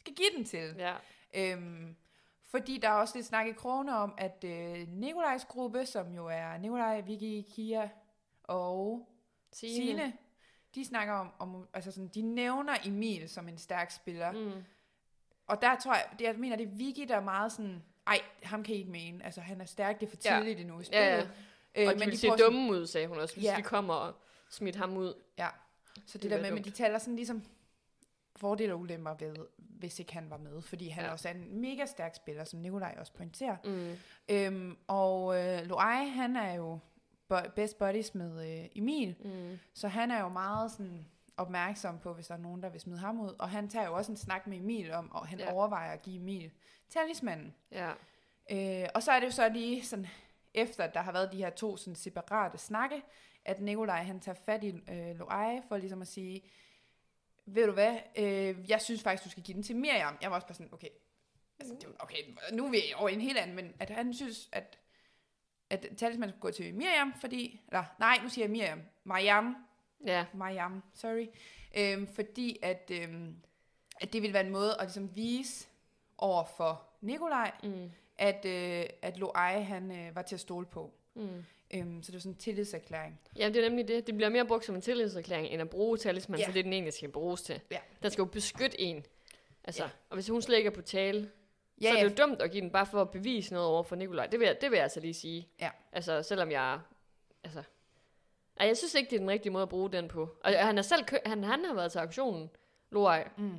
[0.00, 0.74] skal give den til.
[0.78, 0.94] ja,
[1.34, 1.96] Øhm,
[2.50, 6.26] fordi der er også lidt snak i krone om, at øh, Nikolajs gruppe, som jo
[6.26, 7.88] er Nikolaj, Vicky, Kia
[8.44, 9.08] og.
[9.52, 10.12] Signe,
[10.74, 14.32] de snakker om, om altså sådan, de nævner Emil som en stærk spiller.
[14.32, 14.52] Mm.
[15.46, 18.20] Og der tror jeg, det, jeg mener, det er Vicky, der er meget sådan, ej,
[18.42, 19.24] ham kan I ikke mene.
[19.24, 20.36] Altså, han er stærk, det er for Ja.
[20.38, 21.06] tidligt endnu i spillet.
[21.06, 21.82] Ja, ja.
[21.82, 23.50] Øh, Og de ville se prøver sådan- dumme ud, sagde hun også, hvis Ja.
[23.50, 23.56] ja.
[23.56, 24.14] vi kommer og
[24.50, 25.14] smidt ham ud.
[25.38, 25.48] Ja,
[26.06, 27.42] så det, Det der med, men de taler sådan ligesom
[28.36, 31.12] fordele og ulemper ved, hvis ikke han var med, fordi han Ja.
[31.12, 33.56] også er en mega stærk spiller, som Nikolaj også pointerer.
[33.64, 33.92] Mm.
[34.28, 36.78] Øhm, og øh, Loai, han er jo
[37.28, 39.58] bo- best buddies med øh, Emil, Mm.
[39.74, 41.06] så han er jo meget sådan
[41.36, 43.34] opmærksom på, hvis der er nogen, der vil smide ham ud.
[43.38, 45.52] Og han tager jo også en snak med Emil om, og han ja.
[45.52, 46.50] overvejer at give Emil
[46.88, 47.54] talismanden.
[47.72, 47.90] Ja.
[48.50, 50.06] Øh, og så er det jo så lige sådan,
[50.54, 53.02] efter at der har været de her to sådan separate snakke,
[53.44, 56.42] at Nikolaj han tager fat i øh, Loai for ligesom at sige,
[57.46, 60.18] ved du hvad, øh, jeg synes faktisk, du skal give den til Miriam.
[60.22, 60.88] Jeg var også bare sådan, okay,
[61.60, 62.16] altså, det, var- okay
[62.52, 64.78] nu er vi over i en helt anden, men at han synes, at,
[65.70, 69.56] at talisman skulle gå til Miriam, fordi, eller nej, nu siger jeg Miriam, Mariam,
[70.06, 70.26] Ja.
[70.34, 71.26] Mariam, sorry,
[71.76, 73.36] øhm, fordi at, øhm,
[74.00, 75.66] at det ville være en måde at ligesom vise
[76.18, 77.90] over for Nikolaj, Mm.
[78.18, 80.92] at, øh, at Loai han øh, var til at stole på.
[81.14, 81.44] Mm.
[81.74, 83.20] Øhm, så det var sådan en tillidserklæring.
[83.36, 84.06] Ja, det er nemlig det.
[84.06, 86.46] Det bliver mere brugt som en tillidserklæring, end at bruge talisman, Ja.
[86.46, 87.60] for det er den egentlig skal bruges til.
[87.70, 87.78] Ja.
[88.02, 89.04] Den skal jo beskytte en.
[89.64, 89.88] Altså, Ja.
[90.10, 91.30] og hvis hun slet ikke er på tale,
[91.80, 93.68] Ja, så er ja, det jo dumt at give den bare for at bevise noget
[93.68, 94.26] over for Nikolaj.
[94.26, 95.48] Det vil jeg, det vil jeg altså lige sige.
[95.60, 95.70] Ja.
[95.92, 96.80] Altså, selvom jeg...
[97.44, 97.62] Altså...
[98.60, 100.36] Ej, jeg synes ikke, det er den rigtige måde at bruge den på.
[100.44, 102.50] Og han, er selv kø- han, han har været til auktionen,
[102.90, 103.52] Loai, mm.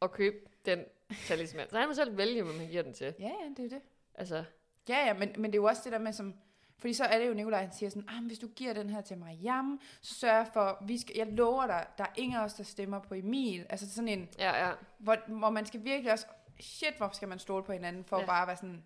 [0.00, 0.36] og købe
[0.66, 0.84] den
[1.26, 1.70] talisman.
[1.70, 3.14] Så han må selv vælge, hvem han giver den til.
[3.18, 3.80] ja, ja, det er det.
[4.14, 4.44] Altså,
[4.88, 6.34] Ja, ja, men, men det er jo også det der med, som,
[6.78, 9.00] fordi så er det jo Nikolaj, han siger sådan, ah, hvis du giver den her
[9.00, 12.54] til Mariam, så sørg for, vi skal, jeg lover dig, der er ingen af os,
[12.54, 13.66] der stemmer på Emil.
[13.68, 14.72] Altså sådan en, ja, ja.
[14.98, 16.26] hvor, hvor man skal virkelig også,
[16.60, 18.22] shit, hvor skal man stole på hinanden, for Ja.
[18.22, 18.84] at bare være sådan,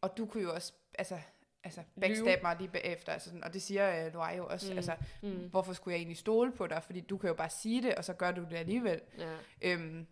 [0.00, 1.18] og du kunne jo også, altså,
[1.64, 4.76] altså backstab mig lige bagefter, altså sådan, og det siger uh, Loai jo også, mm.
[4.76, 5.48] altså, Mm.
[5.50, 8.04] hvorfor skulle jeg egentlig stole på dig, fordi du kan jo bare sige det, og
[8.04, 9.00] så gør du det alligevel.
[9.18, 10.06] Ja, Øhm,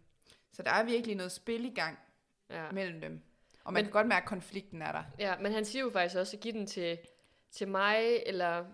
[0.52, 1.98] så der er virkelig noget spil i gang
[2.50, 2.70] ja.
[2.72, 3.22] mellem dem,
[3.64, 5.02] og man Men- kan godt mærke, at konflikten er der.
[5.18, 6.98] ja, men han siger jo faktisk også, at give den til,
[7.50, 8.64] til mig, eller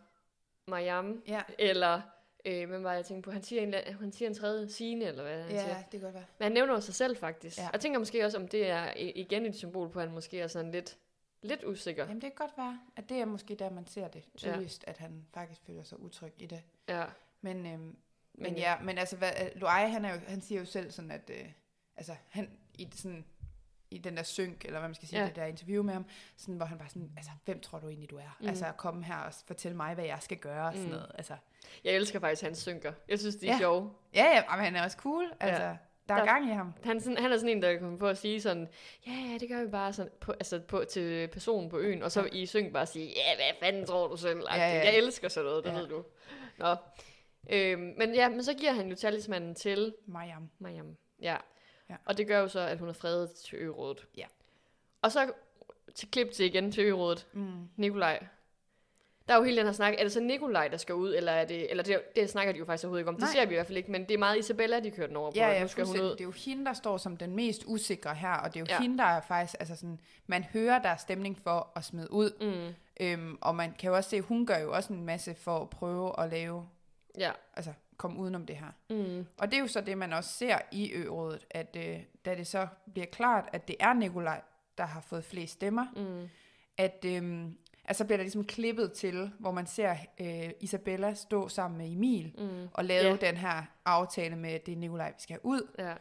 [0.66, 2.01] Mariam, Ja, eller...
[2.45, 3.30] Øh, hvem var jeg tænkte på?
[3.30, 5.68] Han siger en, han siger en tredje, Signe, eller hvad han siger.
[5.68, 6.24] ja det kan godt være.
[6.38, 7.59] Men han nævner jo sig selv, faktisk.
[7.59, 7.62] Ja.
[7.62, 7.68] Ja.
[7.72, 10.47] Jeg tænker måske også, om det er igen et symbol på, at han måske er
[10.47, 10.99] sådan lidt,
[11.43, 12.03] lidt usikker.
[12.05, 14.91] Jamen det kan godt være, at det er måske der, man ser det tydeligst, ja.
[14.91, 16.62] at han faktisk føler sig utryg i det.
[16.88, 17.05] Ja.
[17.41, 17.97] Men, øhm, men,
[18.34, 21.11] Men ja, men altså, hvad, øh, Loai, han, er jo, han siger jo selv sådan,
[21.11, 21.53] at øh,
[21.97, 23.24] altså, han i, sådan,
[23.91, 25.22] i den der synk, eller hvad man skal sige, Ja.
[25.24, 25.28] ja.
[25.28, 26.05] det der interview med ham,
[26.36, 28.36] sådan, hvor han bare sådan, altså, hvem tror du egentlig, du er?
[28.41, 28.49] Mm.
[28.49, 30.93] Altså, at komme her og fortælle mig, hvad jeg skal gøre, og sådan Mm.
[30.93, 31.11] noget.
[31.14, 31.34] Altså,
[31.84, 32.93] Jeg elsker faktisk hans synker.
[33.09, 33.55] Jeg synes, de er ja.
[33.55, 33.59] Ja.
[33.59, 33.91] sjove.
[34.14, 35.24] ja, ja, men han er også cool.
[35.41, 35.76] Altså, ja.
[36.09, 36.72] der er Der- gang i ham.
[36.84, 38.68] Han, er sådan, han er sådan en, der kommer på at sige sådan,
[39.07, 42.12] ja, ja, det gør vi bare sådan, på, altså på, til personen på øen, og
[42.12, 44.38] så i synk bare sige, ja, hvad fanden tror du selv?
[44.51, 44.74] Ja, Ja, ja.
[44.76, 44.84] ja.
[44.84, 45.74] Jeg elsker sådan noget, det ja.
[45.76, 45.80] Ja.
[45.80, 46.05] ved du.
[46.59, 46.76] Nå.
[47.51, 50.51] Øhm, men ja, men så giver han jo talismanden til Mariam.
[50.59, 50.97] Mariam.
[51.22, 51.36] Ja.
[51.91, 51.97] Ja.
[52.05, 54.07] Og det gør jo så, at hun er fredet til ørådet.
[54.16, 54.26] Ja.
[55.03, 55.32] Og så
[55.95, 57.26] til klip til igen til ørådet.
[57.32, 57.68] Mm.
[57.76, 58.26] Nikolaj.
[59.28, 59.95] Der er jo hele den her snak.
[59.99, 61.70] Er det så Nikolaj, der skal ud, eller er det...
[61.70, 63.14] Eller det, det snakker de jo faktisk overhovedet ikke om.
[63.14, 63.32] Det Nej.
[63.32, 65.30] ser vi i hvert fald ikke, men det er meget Isabella, de kører den over
[65.30, 65.36] på.
[65.36, 66.11] Ja, ja, skal hun ud.
[66.11, 68.66] Det er jo hende, der står som den mest usikre her, og det er jo
[68.68, 68.74] Ja.
[68.74, 68.80] ja.
[68.80, 72.30] hende, der er faktisk, altså sådan, man hører, der er stemning for at smide ud,
[72.41, 72.74] Mm,
[73.07, 75.70] øhm, og man kan jo også se, hun gør jo også en masse for at
[75.70, 76.68] prøve at lave,
[77.18, 77.30] ja.
[77.57, 78.71] altså komme udenom det her.
[78.91, 82.35] Mm, Og det er jo så det, man også ser i ørådet, at øh, da
[82.35, 84.41] det så bliver klart, at det er Nikolaj,
[84.79, 86.29] der har fået flest stemmer, mm,
[86.79, 87.45] at øh,
[87.85, 92.35] altså bliver der ligesom klippet til, hvor man ser øh, Isabella stå sammen med Emil,
[92.39, 93.21] mm, og lave yeah.
[93.21, 95.63] den her aftale med, at det er Nikolaj, vi skal have ud.
[95.79, 95.95] ja.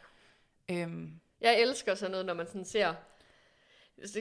[0.70, 2.96] Øhm, Jeg elsker sådan noget, når man sådan ser se-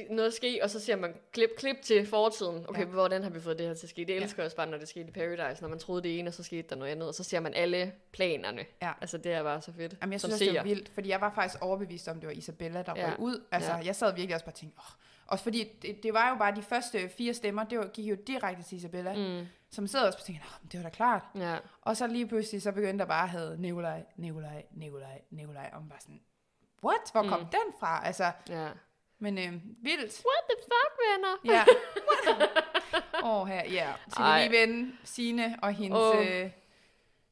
[0.09, 2.65] noget ske, og så ser man klip, klip til fortiden.
[2.69, 2.85] Okay, ja.
[2.85, 2.91] Ja.
[2.93, 4.05] hvordan har vi fået det her til at ske?
[4.05, 6.29] Det elsker jeg også bare, når det skete i Paradise, når man troede det ene,
[6.29, 8.65] og så skete der noget andet, og så ser man alle planerne.
[8.81, 8.91] Ja.
[9.01, 9.95] Altså, det er bare så fedt.
[10.01, 12.27] Jamen, jeg som synes også, det var vildt, fordi jeg var faktisk overbevist om, det
[12.27, 13.01] var Isabella, der Ja.
[13.01, 13.09] ja.
[13.11, 13.43] røg ud.
[13.51, 13.77] Altså, Ja.
[13.77, 13.85] ja.
[13.85, 14.91] jeg sad virkelig også bare og tænkte, åh.
[15.27, 18.15] Også fordi, det, det, var jo bare de første fire stemmer, det var, gik jo
[18.27, 19.15] direkte til Isabella.
[19.41, 19.45] Mm.
[19.71, 21.21] Som sidder også og tænker, det var da klart.
[21.35, 21.57] ja.
[21.81, 25.81] Og så lige pludselig, så begyndte der bare at have Nikolaj, Nikolaj, Nikolaj, Nikolaj, og
[25.81, 26.21] man bare sådan,
[26.83, 26.99] what?
[27.11, 27.45] Hvor kom Mm.
[27.45, 28.05] den fra?
[28.05, 28.67] Altså, ja.
[29.19, 29.53] Men øh,
[29.83, 30.23] vildt.
[30.25, 31.55] What the fuck, venner?
[31.55, 31.63] Ja.
[33.29, 33.87] Åh, her, ja.
[34.11, 34.47] Skal Ej.
[34.47, 36.27] lige vende Signe og hendes oh.
[36.27, 36.49] øh,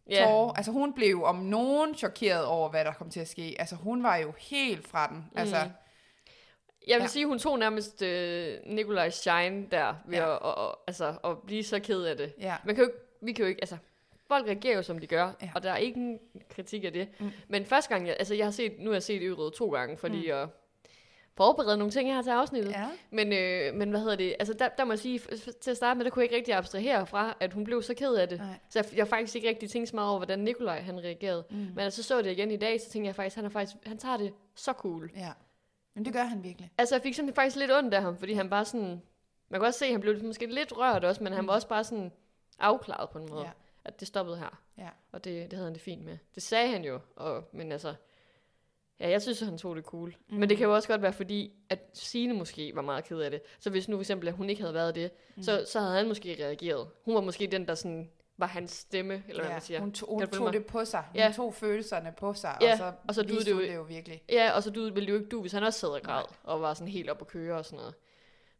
[0.09, 0.25] Ja.
[0.25, 0.53] tårer?
[0.53, 3.55] Altså, hun blev jo om nogen chokeret over, hvad der kom til at ske.
[3.59, 5.25] Altså, hun var jo helt fra den.
[5.35, 5.71] Altså, Mm.
[6.87, 7.07] Jeg vil ja.
[7.07, 10.33] Sige, hun tog nærmest øh, Nikolajs shine der, ved Ja.
[10.35, 12.33] at, og, og, altså, at blive så ked af det.
[12.39, 12.55] ja.
[12.65, 13.77] Man kan jo, ikke- vi kan jo ikke, altså,
[14.27, 15.49] folk reagerer jo, som de gør, ja.
[15.55, 16.19] Og der er ikke en
[16.49, 17.07] kritik af det.
[17.19, 17.25] Mm.
[17.25, 17.31] Mm.
[17.47, 19.97] Men første gang, jeg, altså, jeg har set, nu har jeg set Ørød to gange,
[19.97, 20.37] fordi mm.
[20.37, 20.47] at
[21.37, 22.71] forberede nogle ting her til afsnittet.
[22.71, 22.87] Ja.
[23.11, 25.19] Men, øh, men hvad hedder det, altså der, der må jeg sige,
[25.61, 27.93] til at starte med, der kunne jeg ikke rigtig abstrahere fra, at hun blev så
[27.93, 28.37] ked af det.
[28.39, 28.47] Nej.
[28.69, 31.43] Så jeg, jeg faktisk ikke rigtig tænkt så meget over, hvordan Nikolaj han reagerede.
[31.49, 31.55] Mm.
[31.57, 33.75] Men altså, så så det igen i dag, så tænkte jeg faktisk, han er faktisk,
[33.85, 35.11] han tager det så cool.
[35.15, 35.31] Ja.
[35.93, 36.71] Men det gør han virkelig.
[36.77, 39.01] Altså, jeg fik sådan faktisk lidt ondt af ham, fordi han bare sådan...
[39.49, 41.67] Man kan også se, at han blev måske lidt rørt også, men han var også
[41.67, 42.11] bare sådan
[42.59, 43.43] afklaret på en måde.
[43.43, 43.51] Ja.
[43.85, 44.61] at det stoppede her.
[44.77, 44.89] Ja.
[45.11, 46.17] Og det, det havde han det fint med.
[46.35, 47.95] Det sagde han jo, og, men altså,
[48.99, 50.15] ja, jeg synes, han tog det cool.
[50.29, 50.37] Mm.
[50.37, 53.31] Men det kan jo også godt være, fordi at Signe måske var meget ked af
[53.31, 53.41] det.
[53.59, 55.43] Så hvis nu for eksempel, at hun ikke havde været det, mm.
[55.43, 56.87] så, så havde han måske reageret.
[57.05, 59.79] Hun var måske den, der sådan var hans stemme, eller hvad man siger.
[59.79, 61.03] Hun tog, hun tog det på sig.
[61.11, 61.31] Hun Ja.
[61.35, 63.81] tog følelserne på sig, Ja, og så, og så du viste det jo- det jo
[63.81, 64.21] virkelig.
[64.29, 66.61] Ja, og så du ville jo ikke du, hvis han også sad og græd, og
[66.61, 67.93] var sådan helt op at køre og sådan noget.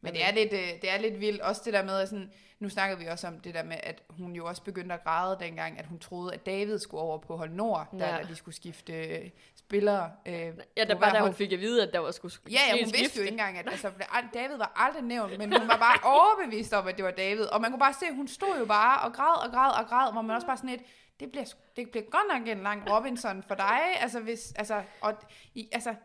[0.02, 2.32] Men det er, lidt, øh, det er lidt vildt, også det der med, at sådan,
[2.60, 5.38] nu snakkede vi også om det der med, at hun jo også begyndte at græde
[5.40, 8.18] dengang, at hun troede, at David skulle over på hold Nord, da, Ja.
[8.18, 10.12] da de skulle skifte øh, spillere.
[10.26, 11.30] Øh, Ja, der hver var der, hold.
[11.30, 13.04] hun fik at vide, at der var skulle Ja, ja, ske hun et vidste jo
[13.06, 13.22] skifte.
[13.22, 13.92] ikke engang, at altså,
[14.34, 17.46] David var aldrig nævnt, men hun var bare overbevist om, at det var David.
[17.46, 19.90] Og man kunne bare se, at hun stod jo bare og græd og græd og
[19.90, 20.82] græd, hvor man også bare sådan lidt,
[21.20, 21.46] det bliver,
[21.76, 23.80] det bliver godt nok en lang Robinson for dig.
[24.00, 25.14] Altså, hvis, altså, og,
[25.54, 25.96] i, altså,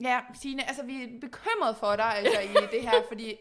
[0.00, 3.36] ja, Signe, altså, vi er bekymret for dig altså, i det her, fordi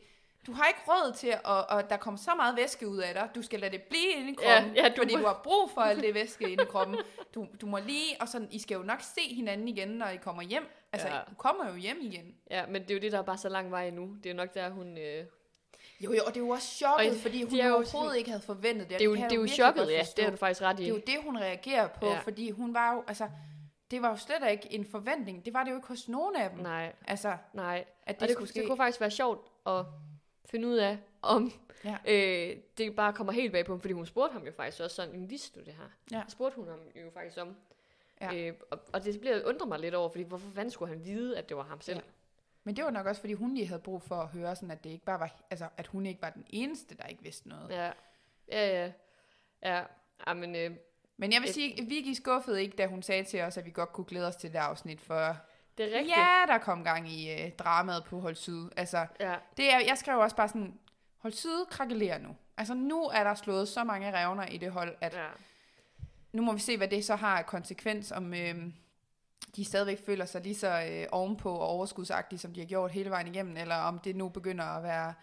[0.48, 3.30] du har ikke råd til, at, at der kommer så meget væske ud af dig.
[3.36, 5.42] Du skal lade det blive inde i Ja, kroppen, ja, du fordi må- du har
[5.44, 6.98] brug for alt det væske inde i kroppen.
[7.36, 10.18] Du, du må lige, og sådan, I skal jo nok se hinanden igen, når I
[10.18, 10.64] kommer hjem.
[10.94, 11.16] Altså, Ja.
[11.16, 11.22] ja.
[11.30, 12.36] du kommer jo hjem igen.
[12.52, 14.16] Ja, men det er jo det, der er bare så lang vej endnu.
[14.24, 14.98] Det er jo nok der, hun...
[14.98, 15.26] Øh...
[16.02, 18.30] Jo, jo, og det er jo også chokket, Og fordi hun jo overhovedet sådan- ikke
[18.30, 19.00] havde forventet det.
[19.00, 20.04] Det er jo, jeg det er jo chokket, ja.
[20.18, 20.84] Det er du faktisk ret i.
[20.84, 22.12] Det er jo det, hun reagerer på, Ja.
[22.14, 22.20] ja.
[22.20, 23.28] fordi hun var jo, altså,
[23.96, 25.46] det var jo slet ikke en forventning.
[25.46, 26.60] Det var det jo ikke hos nogen af dem.
[26.60, 27.86] Nej, Altså, nej.
[28.06, 28.60] at Det og det, skulle kunne, ske.
[28.60, 29.86] det kunne faktisk være sjovt at
[30.46, 31.52] finde ud af, om
[31.86, 31.98] Ja.
[32.08, 34.96] øh, det bare kommer helt bag på ham, fordi hun spurgte ham jo faktisk også
[34.96, 36.18] sådan, "Jamen, vidste du det her?
[36.18, 36.24] Ja.
[36.28, 37.56] Spurgte hun ham jo faktisk om.
[38.22, 38.34] Ja.
[38.36, 41.38] Øh, og, og det bliver undrer mig lidt over, fordi hvorfor fanden skulle han vide,
[41.38, 41.98] at det var ham selv?
[41.98, 42.02] Ja.
[42.64, 44.84] Men det var nok også, fordi hun lige havde brug for at høre, sådan, at
[44.84, 47.70] det ikke bare var, altså, at hun ikke var den eneste, der ikke vidste noget.
[47.70, 47.92] Ja,
[48.52, 48.92] ja, ja.
[49.64, 49.84] Ja,
[50.28, 50.72] ja men øh,
[51.18, 53.66] Men jeg vil Et- sige, at Vicky skuffede ikke, da hun sagde til os, at
[53.66, 55.36] vi godt kunne glæde os til det afsnit, for
[55.78, 56.18] det er rigtigt.
[56.18, 58.70] ja, der kom gang i øh, dramaet på Hold Syd.
[58.78, 59.36] Altså, ja.
[59.58, 60.80] Det er, jeg skrev også bare sådan,
[61.18, 62.36] hold syd krakelerer nu.
[62.58, 65.26] Altså nu er der slået så mange revner i det hold, at ja.
[66.34, 68.56] nu må vi se, hvad det så har af konsekvens, om øh,
[69.56, 73.10] de stadigvæk føler sig lige så øh, ovenpå og overskudsagtige, som de har gjort hele
[73.10, 75.14] vejen igennem, eller om det nu begynder at være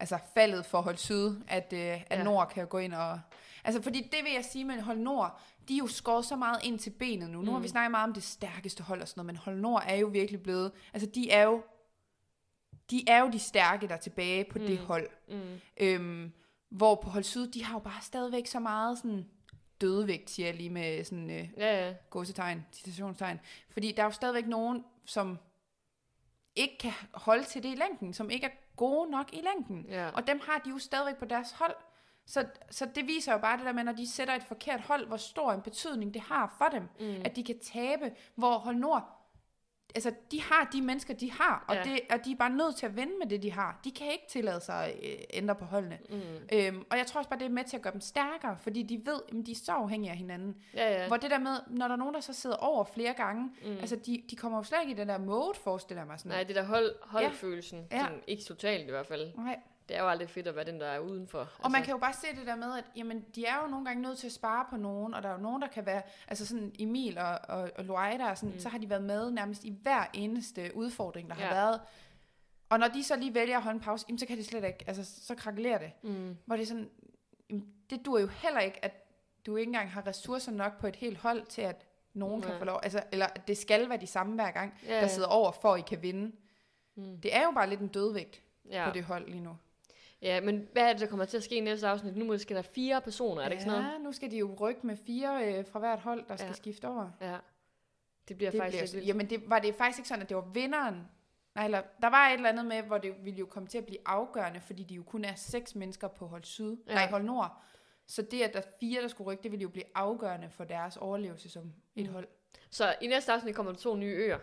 [0.00, 2.22] altså faldet for hold syd, at, øh, at Ja.
[2.24, 3.20] Nord kan gå ind og...
[3.64, 6.58] Altså fordi det vil jeg sige med hold Nord, de er jo skåret så meget
[6.64, 7.42] ind til benet nu.
[7.42, 7.62] Nu har Mm.
[7.64, 10.06] vi snakket meget om det stærkeste hold og sådan noget, men hold Nord er jo
[10.06, 10.72] virkelig blevet...
[10.94, 11.62] Altså de er jo
[12.90, 14.64] de er jo de stærke, der er tilbage på mm.
[14.66, 14.86] det Mm.
[14.86, 15.08] hold.
[15.28, 15.60] Mm.
[15.80, 16.32] Øhm,
[16.68, 19.26] hvor på hold syd, de har jo bare stadigvæk så meget sådan
[19.80, 21.94] dødevægt, siger jeg lige med sådan øh, Ja, ja.
[22.10, 23.40] gåsetegn, citationstegn.
[23.70, 25.38] Fordi der er jo stadigvæk nogen, som
[26.54, 29.86] ikke kan holde til det i længden, som ikke er gode nok i længden.
[29.88, 30.08] ja.
[30.14, 31.74] Og dem har de jo stadigvæk på deres hold.
[32.28, 35.06] Så, så det viser jo bare det der med, når de sætter et forkert hold,
[35.06, 37.22] hvor stor en betydning det har for dem, Mm.
[37.24, 39.15] at de kan tabe, hvor hold nord,
[39.96, 41.82] altså de har de mennesker, de har, og, Ja.
[41.82, 43.80] det, og de er bare nødt til at vinde med det, de har.
[43.84, 45.98] De kan ikke tillade sig at øh, ændre på holdene.
[46.10, 46.16] Mm.
[46.52, 48.82] Øhm, og jeg tror også bare, det er med til at gøre dem stærkere, fordi
[48.82, 50.56] de ved, at de er så afhængige af hinanden.
[50.74, 51.06] Ja, ja.
[51.06, 53.70] Hvor det der med, når der er nogen, der så sidder over flere gange, Mm.
[53.80, 56.32] altså de, de kommer jo slet ikke i den der mode, forestiller jeg mig sådan.
[56.32, 57.98] Nej, det der hold, holdfølelsen, ja.
[58.00, 59.32] Sådan, ikke totalt i hvert fald.
[59.36, 59.58] Nej.
[59.88, 61.40] Det er jo aldrig fedt at være den, der er udenfor.
[61.40, 63.68] Altså, Og man kan jo bare se det der med, at jamen, de er jo
[63.68, 65.86] nogle gange nødt til at spare på nogen, og der er jo nogen, der kan
[65.86, 68.60] være, altså sådan Emil og, og, og Loaida, og sådan, Mm.
[68.60, 71.42] så har de været med nærmest i hver eneste udfordring, der Ja.
[71.46, 71.80] har været.
[72.68, 74.64] Og når de så lige vælger at holde en pause, jamen, så kan de slet
[74.64, 75.92] ikke, altså så krakelerer det.
[76.02, 76.36] Mm.
[76.46, 76.90] Hvor det er sådan,
[77.50, 79.02] jamen, det dur jo heller ikke, at
[79.46, 82.50] du ikke engang har ressourcer nok på et helt hold til, at nogen Nej.
[82.50, 85.06] kan få lov, altså, eller at det skal være de samme hver gang, Ja, der
[85.08, 86.32] sidder over, for at I kan vinde.
[86.94, 87.20] Mm.
[87.20, 88.88] Det er jo bare lidt en dødvægt Ja.
[88.88, 89.56] på det hold lige nu.
[90.22, 92.16] Ja, men hvad er det, der kommer til at ske i næste afsnit?
[92.16, 93.92] Nu måske der er fire personer, er det ikke sådan noget?
[93.94, 96.48] Ja, nu skal de jo rykke med fire øh, fra hvert hold, der skal Ja.
[96.48, 96.54] ja.
[96.54, 97.10] skifte over.
[97.20, 97.36] Ja.
[98.28, 100.36] Det bliver Det faktisk bliver, lidt jamen, det, var det faktisk ikke sådan, at det
[100.36, 101.08] var vinderen?
[101.54, 103.86] Nej, eller, der var et eller andet med, hvor det ville jo komme til at
[103.86, 106.92] blive afgørende, fordi de jo kun er seks mennesker på hold syd, Ja.
[106.92, 106.94] ja.
[106.98, 107.62] nej, hold nord.
[108.06, 110.64] Så det, at der er fire, der skulle rykke, det ville jo blive afgørende for
[110.64, 112.12] deres overlevelse som et Mm.
[112.12, 112.28] hold.
[112.70, 114.38] Så i næste afsnit kommer der to nye øer.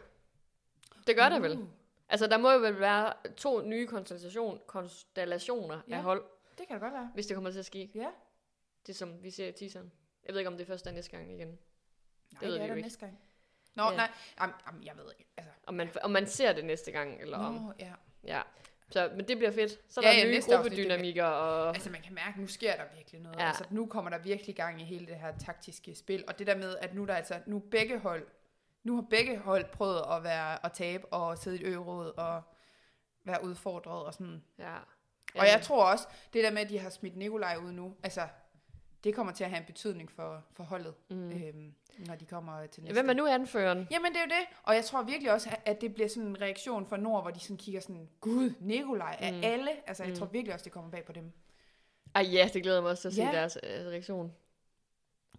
[1.08, 1.68] Det gør der vel?
[2.10, 5.96] Altså, der må jo vel være to nye konstellation, konstellationer ja.
[5.96, 6.24] Af hold,
[6.58, 7.12] Det kan det godt være.
[7.14, 7.92] hvis det kommer til at ske.
[7.96, 8.08] Ja.
[8.88, 9.92] Det som vi ser i teaseren.
[10.26, 11.48] Jeg ved ikke, om det er næste gang igen.
[11.48, 12.82] Nej, ved det, er der ikke.
[12.88, 13.20] næste gang.
[13.76, 13.96] Nå, Ja.
[13.96, 15.32] nej, jamen, jamen, jeg ved ikke.
[15.38, 17.54] Altså, Om man, om man ser det næste gang, eller om...
[17.54, 17.94] Nå, ja.
[18.24, 18.42] Ja.
[18.90, 19.80] Så, men det bliver fedt.
[19.94, 21.68] Så er Ja, der ja, nye det gruppedynamikker, og...
[21.76, 23.38] Altså man kan mærke, nu sker der virkelig noget.
[23.40, 23.48] Ja.
[23.48, 26.24] Altså nu kommer der virkelig gang i hele det her taktiske spil.
[26.28, 28.28] Og det der med, at nu er der altså, nu er begge hold,
[28.84, 32.42] nu har begge hold prøvet at være at tabe og sidde i et øråd og
[33.24, 34.44] være udfordret og sådan.
[34.60, 34.76] Ja.
[35.36, 38.28] Og jeg tror også, det der med, at de har smidt Nikolaj ud nu, altså
[39.04, 41.32] det kommer til at have en betydning for, for holdet, Mm.
[41.32, 41.74] øhm,
[42.08, 42.94] når de kommer til Ja, næste.
[43.02, 43.88] Hvem er nu anføreren?
[43.92, 46.42] Jamen det er jo det, og jeg tror virkelig også, at det bliver sådan en
[46.42, 49.40] reaktion fra Nord, hvor de sådan kigger sådan, gud, Nikolaj, af Mm.
[49.44, 50.18] alle, altså jeg Mm.
[50.20, 51.32] tror virkelig også, det kommer bag på dem.
[52.16, 53.32] Ej ja, det glæder mig også til at se Ja.
[53.32, 54.34] deres øh, reaktion.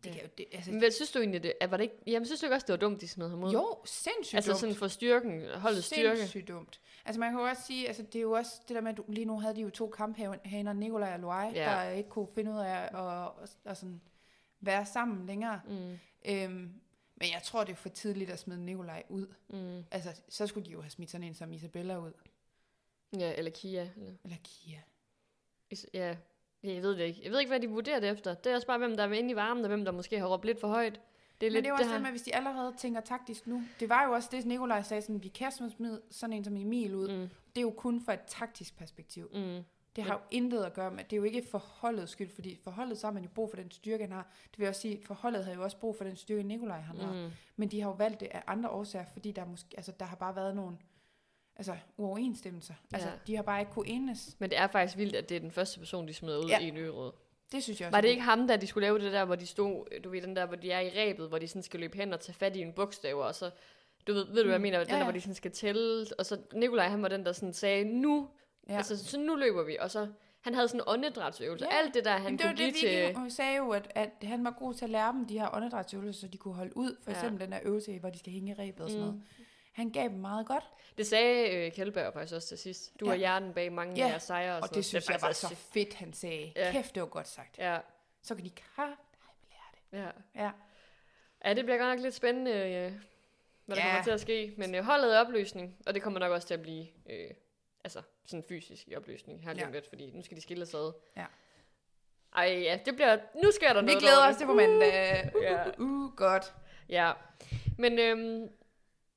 [0.04, 1.96] Det kan jo, det, altså, Men hvad synes du egentlig, det, at var det ikke,
[2.06, 3.52] jamen synes du ikke også, det var dumt, de smed ham ud?
[3.52, 4.60] jo, sindssygt Altså dumt.
[4.60, 6.16] sådan for styrken, holdet styrke.
[6.18, 6.80] Sindssygt dumt.
[7.04, 8.96] Altså man kan jo også sige, altså det er jo også det der med, at
[8.96, 11.64] du, lige nu havde de jo to kamphaner, Nikolaj og Loai, Ja.
[11.64, 12.94] der ikke kunne finde ud af at,
[13.42, 14.00] at, at sådan
[14.60, 15.60] være sammen længere.
[15.68, 16.50] Mm, Øhm,
[17.16, 19.26] men jeg tror, det er for tidligt at smide Nikolaj ud.
[19.48, 19.84] mm.
[19.90, 22.12] Altså, så skulle de jo have smidt sådan en som Isabella ud.
[23.18, 23.88] Ja, eller Kia.
[23.96, 24.78] Eller, Eller Kia.
[25.70, 26.16] is- ja.
[26.64, 27.20] Jeg ved det ikke.
[27.24, 28.34] Jeg ved ikke, hvad de vurderer det efter.
[28.34, 30.26] Det er også bare, hvem der er inde i varmen, og hvem der måske har
[30.26, 31.00] råbt lidt for højt.
[31.40, 32.00] Det er Men lidt det er jo også det her.
[32.02, 33.62] med, hvis de allerede tænker taktisk nu.
[33.80, 36.94] Det var jo også det, Nikolaj sagde, sådan, vi kan smide sådan en som Emil
[36.94, 37.08] ud.
[37.08, 37.28] Mm.
[37.54, 39.30] Det er jo kun fra et taktisk perspektiv.
[39.34, 39.64] mm.
[39.96, 42.98] Det har jo intet at gøre med, det er jo ikke forholdets skyld, fordi forholdet
[42.98, 44.30] så har man jo brug for den styrke, han har.
[44.50, 46.96] Det vil jeg også sige, forholdet havde jo også brug for den styrke, Nikolaj han
[46.98, 47.12] har.
[47.12, 47.30] Mm.
[47.56, 50.16] Men de har jo valgt det af andre årsager, fordi der, måske, altså, der har
[50.16, 50.76] bare været nogle
[51.56, 52.74] altså, uoverensstemmelser.
[52.92, 53.14] Altså, Ja.
[53.26, 54.36] de har bare ikke kunne enes.
[54.38, 56.58] Men det er faktisk vildt, at det er den første person, de smider ud Ja.
[56.58, 57.12] i en øråd.
[57.52, 57.96] Det synes jeg også.
[57.96, 60.22] Var det ikke ham, der de skulle lave det der, hvor de stod, du ved,
[60.22, 62.34] den der, hvor de er i rebet, hvor de sådan skal løbe hen og tage
[62.34, 63.50] fat i en bogstav, og så,
[64.06, 64.62] du ved, ved du, hvad jeg Mm.
[64.62, 65.04] mener, den Ja, der, ja.
[65.04, 68.28] hvor de sådan skal tælle, og så Nikolaj, han var den, der sådan sagde, nu,
[68.68, 68.76] Ja.
[68.76, 70.08] altså, så nu løber vi, og så,
[70.40, 71.76] han havde sådan en åndedrætsøvelse, Ja.
[71.82, 73.92] alt det der, han Men det kunne det, give til, Vicky hun sagde jo, at,
[73.94, 76.76] at han var god til at lære dem de her åndedrætsøvelser, så de kunne holde
[76.76, 76.96] ud.
[77.02, 77.16] For Ja.
[77.16, 79.22] eksempel den der øvelse, hvor de skal hænge i rebet og sådan Mm.
[79.74, 80.64] Han gav dem meget godt,
[80.98, 83.12] det sagde øh, Kjellberg faktisk også til sidst, du Ja.
[83.12, 84.04] er hjernen bag mange Ja.
[84.06, 84.84] af jeres sejre, og, og det noget.
[84.84, 86.52] synes er jeg var så fedt, han sagde.
[86.56, 86.72] Ja.
[86.72, 87.58] Kæft, det var godt sagt.
[87.58, 87.78] Ja,
[88.22, 89.00] Så kan de kraft
[89.50, 90.12] lære det.
[90.36, 90.44] ja.
[90.44, 90.50] Ja.
[91.44, 92.92] Ja, det bliver godt nok lidt spændende, øh,
[93.64, 93.88] hvad der Ja.
[93.88, 94.54] kommer til at ske.
[94.56, 97.30] Men øh, holdet er opløsning, og det kommer nok også til at blive øh,
[97.84, 99.70] altså, sådan fysisk i opløsning her Ja.
[99.70, 100.92] lidt, fordi nu skal de skille sig ad.
[101.16, 101.24] Ja.
[102.36, 103.18] Ej, ja, det bliver...
[103.42, 105.30] Nu sker der Vi noget glæder over os til på mandag.
[105.42, 105.68] Ja.
[105.78, 106.54] Uh, uh, godt.
[106.88, 107.12] Ja.
[107.78, 108.48] Men øhm,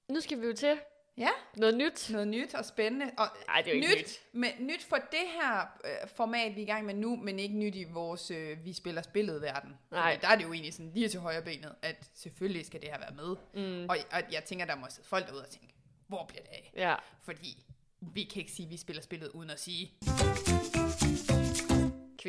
[0.09, 0.79] nu skal vi jo til
[1.17, 2.09] Ja, noget nyt.
[2.09, 3.05] noget nyt og spændende.
[3.17, 4.21] Og Nej, det er jo ikke nyt, nyt.
[4.31, 7.55] Men, nyt for det her øh, format, vi er i gang med nu, men ikke
[7.55, 9.77] nyt i vores øh, vi spiller spillet verden.
[9.91, 10.13] Nej.
[10.13, 12.89] Fordi der er det jo egentlig sådan lige til højre benet, at selvfølgelig skal det
[12.89, 13.35] her være med.
[13.81, 15.73] Mm, Og, og jeg tænker, der må sidde folk derude og tænke,
[16.07, 16.71] hvor bliver det af?
[16.75, 16.95] ja.
[17.23, 17.57] Fordi
[18.01, 19.91] vi kan ikke sige, at vi spiller spillet uden at sige,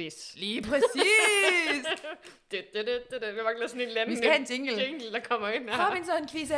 [0.03, 0.35] Quiz.
[0.37, 1.87] lige præcis!
[2.51, 3.35] Det, det, det, det, det.
[3.37, 4.83] Vi mangler sådan en eller anden vi skal have en jingle.
[4.85, 5.87] jingle, der kommer ind her.
[5.91, 6.57] Robinson quizzen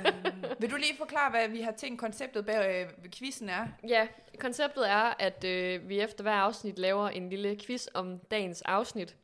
[0.60, 3.66] Vil du lige forklare, hvad vi har tænkt konceptet bag øh, quizzen er?
[3.88, 8.62] Ja, konceptet er, at øh, vi efter hver afsnit laver en lille quiz om dagens
[8.62, 9.16] afsnit.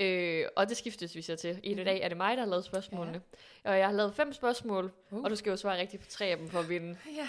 [0.00, 1.60] Øh, og det skiftes vi så til.
[1.62, 1.84] I Mhm.
[1.84, 3.20] dag er det mig, der har lavet spørgsmålene.
[3.64, 3.70] Ja.
[3.70, 5.22] Og jeg har lavet fem spørgsmål, Uh.
[5.22, 6.98] og du skal jo svare rigtigt på tre af dem for at vinde.
[7.16, 7.28] Ja.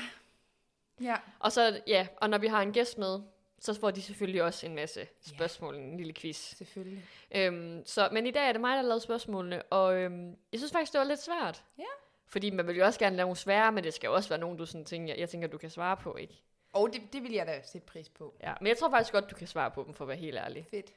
[1.02, 1.16] Ja.
[1.40, 3.20] Og så, ja, og når vi har en gæst med,
[3.60, 6.56] så får de selvfølgelig også en masse spørgsmål, en lille quiz.
[6.58, 7.04] Selvfølgelig.
[7.36, 10.60] Øhm, så, men i dag er det mig, der har lavet spørgsmålene, og øhm, jeg
[10.60, 11.64] synes faktisk, det var lidt svært.
[11.78, 11.84] Ja.
[12.28, 14.40] Fordi man vil jo også gerne lave nogle svære, men det skal jo også være
[14.40, 16.42] nogen, du sådan tænker, jeg tænker, du kan svare på, ikke?
[16.74, 18.36] Og det, det vil jeg da sætte pris på.
[18.44, 20.38] Ja, men jeg tror faktisk godt, du kan svare på dem, for at være helt
[20.38, 20.68] ærlig.
[20.72, 20.94] Fedt.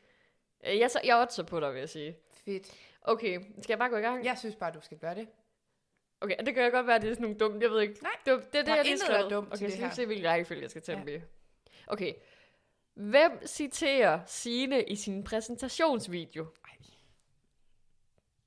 [0.67, 2.17] Øh, Jeg, jeg er også på dig, vil jeg sige.
[2.45, 2.73] Fedt.
[3.03, 4.25] Okay, skal jeg bare gå i gang?
[4.25, 5.29] Jeg synes bare, du skal gøre det.
[6.21, 8.03] Okay, det kan jeg godt være, at det er sådan nogle dumme, jeg ved ikke.
[8.03, 9.31] Nej, det, var- det er det, der er jeg intet, er skrev.
[9.31, 9.95] dumt Okay, til det så skal vi her.
[9.95, 11.17] se, hvilken rækkefølge jeg skal tage Ja.
[11.17, 11.21] i.
[11.87, 12.13] Okay.
[13.01, 16.47] Hvem citerer Sine i sin præsentationsvideo?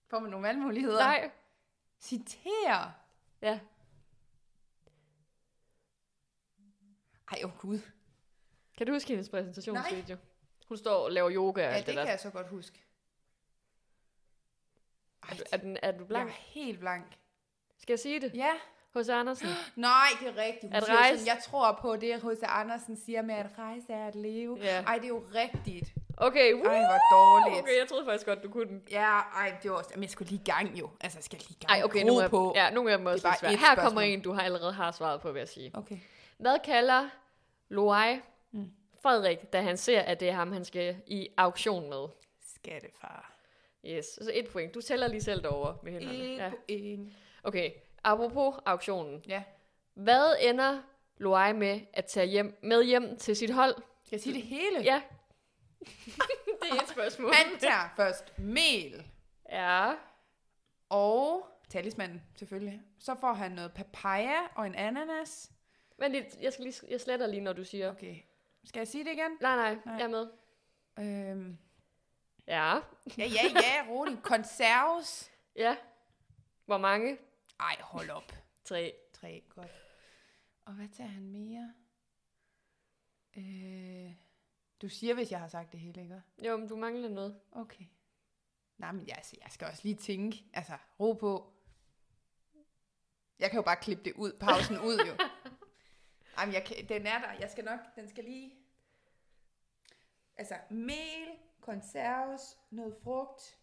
[0.08, 1.00] Får man nogle valgmuligheder?
[1.00, 1.32] Nej.
[2.00, 2.94] Citere.
[3.42, 3.60] Ja.
[7.32, 7.80] Ej, åh oh, gud.
[8.78, 10.18] Kan du huske hendes præsentationsvideo?
[10.68, 12.04] Hun står og laver yoga og Ja, alt det det, der.
[12.04, 12.84] kan jeg så godt huske.
[15.24, 16.30] Ej, Er du, er, den, er du jeg blank?
[16.30, 17.18] er helt blank.
[17.78, 18.36] Skal jeg sige det?
[18.36, 18.54] Ja.
[18.94, 19.48] Hos Andersen.
[19.76, 20.64] Nej, det er rigtigt.
[20.64, 22.40] Hun At siger rejse- sådan, jeg tror på det, H.C.
[22.44, 24.58] Andersen siger med, at rejse er at leve.
[24.62, 24.82] Ja.
[24.82, 25.94] Ej, det er jo rigtigt.
[26.18, 26.64] Okay, woo!
[26.64, 27.62] Ej, hvor dårligt.
[27.64, 28.84] Okay, jeg troede faktisk godt, du kunne den.
[28.92, 29.90] Ja, ej, det var også...
[29.94, 30.90] Jamen, jeg skulle lige i gang jo.
[31.02, 31.78] Altså, jeg skal lige i gang.
[31.80, 32.54] Ej, okay, nogle af, på.
[32.56, 34.04] ja, nogle af dem er også er ét Her kommer spørgsmål.
[34.04, 35.72] en, du har allerede har svaret på, vil jeg sige.
[35.74, 35.98] Okay.
[36.38, 37.10] Hvad kalder
[37.70, 38.20] Loai
[38.52, 38.72] Mm.
[39.04, 42.08] Frederik, da han ser, at det er ham, han skal i auktion med?
[42.56, 43.32] Skattefar.
[43.86, 44.74] Yes, så et point.
[44.76, 46.18] Du tæller lige selv derovre med hænderne.
[46.18, 46.50] Et Ja.
[46.50, 47.14] point.
[47.44, 47.72] Okay,
[48.04, 49.24] apropos auktionen.
[49.28, 49.44] Ja.
[49.94, 50.82] Hvad ender
[51.18, 53.76] Loai med at tage hjem, med hjem til sit hold?
[54.04, 54.80] Skal jeg sige det hele?
[54.84, 55.02] Ja.
[56.62, 57.34] det er et spørgsmål.
[57.34, 59.06] Han tager først mel
[59.50, 59.94] Ja.
[60.90, 62.82] og talismanen, selvfølgelig.
[63.00, 65.52] Så får han noget papaya og en ananas.
[66.00, 67.90] Men lidt, jeg, skal lige, jeg sletter lige, når du siger.
[67.92, 68.16] Okay.
[68.66, 69.38] Skal jeg sige det igen?
[69.42, 69.96] Nej, nej, Nej.
[69.96, 70.28] jeg er med.
[71.00, 71.58] Øhm.
[72.48, 72.74] Ja.
[73.18, 74.24] Ja, ja, ja, roligt.
[74.24, 75.30] Konserves.
[75.56, 75.76] Ja.
[76.66, 77.18] Hvor mange?
[77.64, 78.32] Ej, hold op.
[78.70, 78.94] Tre.
[79.14, 79.72] Tre, godt.
[80.66, 81.74] Og hvad tager han mere?
[83.38, 84.16] Øh,
[84.82, 86.22] du siger, hvis jeg har sagt det hele, ikke?
[86.46, 87.42] Jo, men du mangler noget.
[87.52, 87.86] Okay.
[88.78, 90.46] Nej, men jeg, altså, jeg skal også lige tænke.
[90.54, 91.54] Altså, ro på.
[93.40, 95.18] Jeg kan jo bare klippe det ud, pausen ud jo.
[96.38, 97.32] Ej, men jeg kan, den er der.
[97.32, 98.54] Jeg skal nok, den skal lige...
[100.36, 101.28] Altså, mel,
[101.62, 103.58] konserves, noget frugt.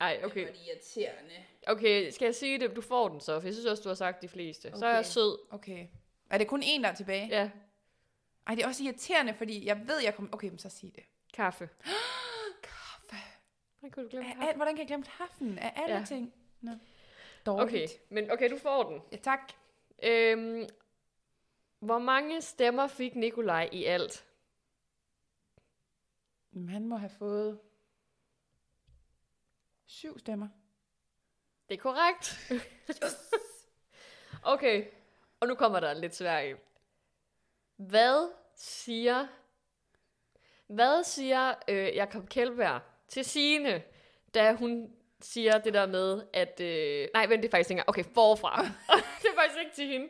[0.00, 0.40] Ej, okay.
[0.46, 1.34] Det var irriterende.
[1.66, 2.76] Okay, skal jeg sige det?
[2.76, 4.72] Du får den så, for jeg synes også, du har sagt de fleste.
[4.76, 5.08] Så er jeg Okay.
[5.08, 5.38] sød.
[5.50, 5.86] Okay.
[6.30, 7.26] Er det kun en, der er tilbage?
[7.28, 7.50] Ja,
[8.46, 10.32] Ej, det er også irriterende, fordi jeg ved, jeg kommer...
[10.34, 11.04] Okay, men så sig det.
[11.34, 11.68] kaffe.
[12.62, 13.16] Kaffe.
[13.78, 14.48] Hvordan kunne du glemme Af, kaffe?
[14.48, 15.58] al, hvordan kan jeg glemme kaffen?
[15.58, 16.04] Af alle Ja.
[16.08, 16.32] ting.
[16.60, 16.70] Nå.
[16.70, 16.80] Okay,
[17.46, 17.92] Dårligt.
[18.10, 19.00] men okay, du får den.
[19.12, 19.52] Ja, tak.
[20.02, 20.66] Øhm,
[21.80, 24.24] hvor mange stemmer fik Nikolaj i alt?
[26.52, 27.58] Men han må have fået
[29.90, 30.48] syv stemmer.
[31.68, 32.38] Det er korrekt.
[34.54, 34.84] okay,
[35.40, 36.54] og nu kommer der lidt svært i.
[37.76, 39.26] Hvad siger,
[40.66, 43.82] hvad siger øh, Jakob Kjeldberg til Signe,
[44.34, 46.60] da hun siger det der med, at...
[46.60, 47.88] Øh, nej, vent, det er faktisk ikke engang.
[47.88, 48.62] Okay, forfra.
[49.22, 50.08] det er faktisk ikke til hende.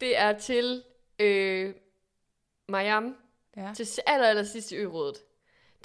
[0.00, 0.84] Det er til
[1.18, 1.74] øh,
[2.68, 3.16] Mariam,
[3.56, 3.72] Ja.
[3.76, 5.16] til aller, aller sidst i ørådet.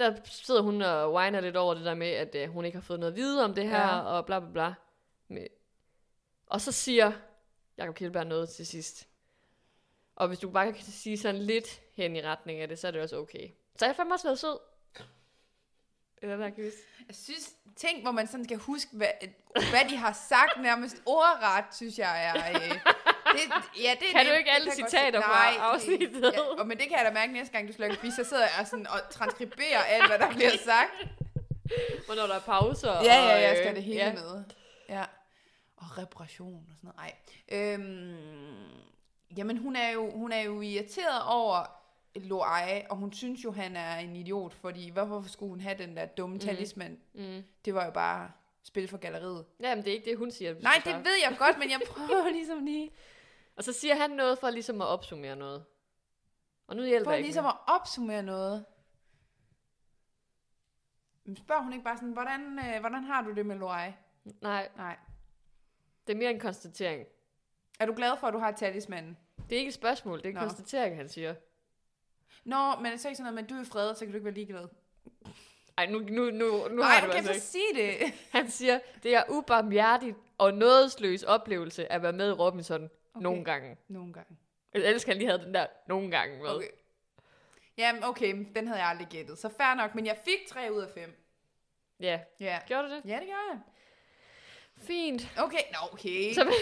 [0.02, 2.84] Der sidder hun og whiner lidt over det der med, at øh, hun ikke har
[2.84, 4.00] fået noget at vide om det her, Ja.
[4.02, 4.74] og bla bla bla.
[5.28, 5.48] Med.
[6.48, 7.12] Og så siger
[7.78, 9.08] Jakob Kjeldberg noget til sidst.
[10.16, 12.92] Og hvis du bare kan sige sådan lidt hen i retning af det, så er
[12.92, 13.50] det også okay.
[13.76, 14.58] Så jeg har fandme også været sød.
[16.22, 16.74] Den her quiz.
[17.08, 19.08] Jeg synes, ting, hvor man sådan skal huske, hvad,
[19.54, 22.36] hvad de har sagt nærmest ordret, synes jeg er...
[22.62, 22.80] Øh,
[23.26, 24.40] det, ja, det er Kan du nemt.
[24.40, 26.24] ikke Det alle citater fra afsnittet?
[26.24, 28.24] Det, ja, og, men det kan jeg da mærke næste gang, du en quiz, så
[28.24, 30.92] sidder jeg sådan og transkriberer alt, hvad der bliver sagt.
[32.06, 32.92] Hvornår der er pauser.
[32.92, 34.14] Ja, ja, jeg øh, skal det hele ja.
[34.14, 34.44] med.
[34.90, 35.04] Ja.
[35.78, 37.00] Og reparation og sådan noget.
[37.00, 37.74] Ej.
[37.74, 38.82] Øhm,
[39.38, 41.66] jamen, hun er, jo, hun er jo irriteret over
[42.16, 45.98] Loai, og hun synes jo, han er en idiot, fordi hvorfor skulle hun have den
[45.98, 46.98] der dumme talisman?
[47.14, 47.44] Mm.
[47.66, 48.32] Det var jo bare
[48.64, 49.46] spil for galleriet.
[49.60, 50.56] Jamen, det er ikke det, hun siger.
[50.60, 52.92] Nej, det ved jeg godt, men jeg prøver ligesom lige,
[53.56, 55.66] Og så siger han noget for ligesom at opsummere noget.
[56.68, 57.54] Og nu hjælper for jeg ikke ligesom mere.
[57.54, 58.66] at opsummere noget.
[61.24, 63.92] Men spørger hun ikke bare sådan, hvordan, øh, hvordan har du det med Loai?
[64.42, 64.98] Nej, Nej.
[66.08, 67.06] det er mere en konstatering.
[67.80, 69.18] Er du glad for, at du har talismanen?
[69.50, 70.42] Det er ikke et spørgsmål, det er en Nå.
[70.42, 71.36] konstatering, han siger.
[72.44, 74.26] Nå, men så er ikke sådan noget, men du er fredet, så kan du ikke
[74.26, 74.68] være ligeglad.
[75.78, 78.00] Ej, nu, nu, nu, nu Nej, har du okay, altså så ikke.
[78.00, 78.14] sig det.
[78.40, 83.24] Han siger, det er ubarmhjertigt og nådesløs oplevelse at være med i Robinson okay.
[83.24, 83.78] nogle gange.
[83.88, 84.38] Nogle gange.
[84.74, 86.56] Jeg elsker, han lige havde den der nogle gange med.
[86.56, 86.68] Okay.
[87.78, 89.38] Jamen, okay, den havde jeg aldrig gættet.
[89.38, 91.18] Så fair nok, men jeg fik 3 ud af 5.
[92.00, 92.60] Ja, Ja.
[92.68, 93.02] gjorde du det?
[93.06, 93.60] Ja, det gør jeg.
[94.78, 95.32] Fint.
[95.38, 96.34] Okay, nå okay.
[96.34, 96.54] Så,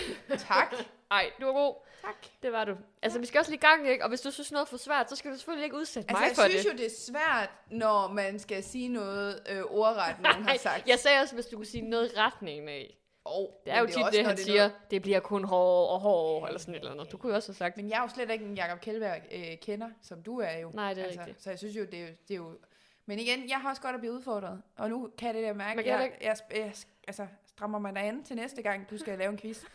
[0.48, 0.74] Tak.
[1.12, 1.76] ej, du var god.
[2.02, 2.16] Tak.
[2.44, 2.76] Det var du.
[3.02, 4.04] Altså, vi skal også lige i gang, ikke?
[4.04, 6.22] Og hvis du synes noget er for svært, så skal du selvfølgelig ikke udsætte Altså,
[6.22, 6.72] mig jeg for synes det.
[6.72, 10.88] jo, det er svært, når man skal sige noget øh, ordret, nogen har sagt.
[10.88, 12.96] jeg sagde også, hvis du kunne sige noget retningen af.
[13.26, 16.60] Oh, Det er jo tit det, han siger, det bliver kun hård og hård, eller
[16.60, 17.12] sådan et eller andet.
[17.12, 19.22] Du kunne jo også have sagt, Men jeg er jo slet ikke en Jacob Kjellberg
[19.32, 20.72] øh, kender, som du er jo.
[20.74, 21.44] Nej, det er altså, rigtigt.
[21.44, 22.58] Så jeg synes jo, det er, jo, det er jo...
[23.06, 24.62] Men igen, jeg har også godt at blive udfordret.
[24.78, 26.74] Og nu kan jeg det der mærke, jeg, jeg, jeg, jeg,
[27.08, 29.64] altså, strammer mig an til næste gang, du skal lave en quiz.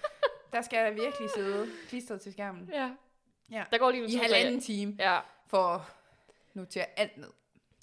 [0.55, 2.71] der skal jeg virkelig sidde klistret til skærmen.
[2.73, 2.95] ja.
[3.51, 3.65] Ja.
[3.73, 5.81] Der går lige en I halvanden time Ja, for at
[6.55, 7.31] notere alt ned.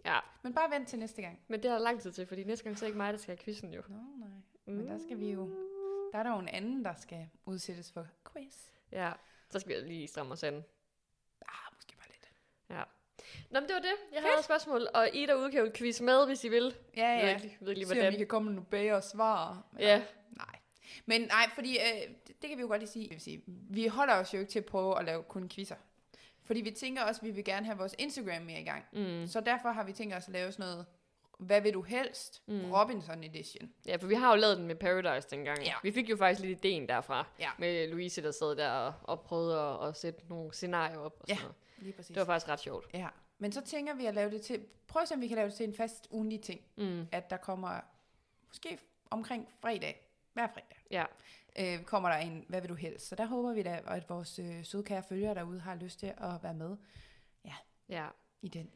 [0.06, 0.20] ja.
[0.42, 1.40] Men bare vent til næste gang.
[1.48, 3.14] Men det er der lang tid til, fordi næste gang så er det ikke mig,
[3.14, 3.82] der skal have quizzen jo.
[3.88, 4.30] Nå, nej.
[4.66, 5.50] Men der skal vi jo...
[6.14, 8.56] Der er der jo en anden, der skal udsættes for quiz.
[8.92, 9.12] Ja,
[9.50, 10.54] så skal vi lige stramme os an.
[11.48, 12.32] Ah, måske bare lidt.
[12.70, 12.84] Ja.
[13.50, 13.94] Nå, men det var det.
[14.14, 16.76] Jeg havde et spørgsmål, og I derude kan jo quiz med, hvis I vil.
[16.98, 17.36] Ja, Jeg ved ja.
[17.44, 18.18] ikke, ved ikke lige, Se, om I hvordan.
[18.18, 19.66] kan komme med nogle bedre svar.
[19.72, 20.04] Men- Ja,
[20.38, 20.60] Nej.
[21.06, 23.04] Men nej, fordi øh, det, det kan vi jo godt lige sige.
[23.06, 23.42] Jeg vil sige.
[23.48, 25.76] Vi holder os jo ikke til at prøve at lave kun quizzer.
[26.44, 28.84] Fordi vi tænker også, at vi vil gerne have vores Instagram mere i gang.
[28.94, 29.28] mm.
[29.28, 30.86] Så derfor har vi tænkt os at lave sådan noget,
[31.40, 32.42] hvad vil du helst?
[32.48, 32.72] Mm.
[32.72, 33.72] Robinson Edition.
[33.86, 35.64] ja, for vi har jo lavet den med Paradise dengang.
[35.64, 35.74] Ja.
[35.84, 37.28] Vi fik jo faktisk lidt ideen derfra.
[37.40, 37.50] Ja.
[37.58, 41.18] Med Louise, der sad der og, og prøvede at, at sætte nogle scenarier op.
[41.20, 41.34] Og Ja.
[41.36, 41.56] sådan noget.
[41.78, 42.08] Lige præcis.
[42.08, 42.90] Det var faktisk ret sjovt.
[42.94, 43.08] Ja.
[43.40, 45.50] Men så tænker vi at lave det til, prøv at se, om vi kan lave
[45.50, 46.62] det til en fast ugenlig ting.
[46.78, 47.08] Mm.
[47.12, 47.80] At der kommer,
[48.48, 48.78] måske
[49.10, 51.06] omkring fredag, hver fredag, Ja.
[51.60, 53.08] øh, kommer der en, hvad vil du helst?
[53.08, 56.44] Så der håber vi da, at vores øh, sødkære følgere derude har lyst til at
[56.44, 56.78] være med
[57.90, 58.08] ja.
[58.42, 58.70] i den.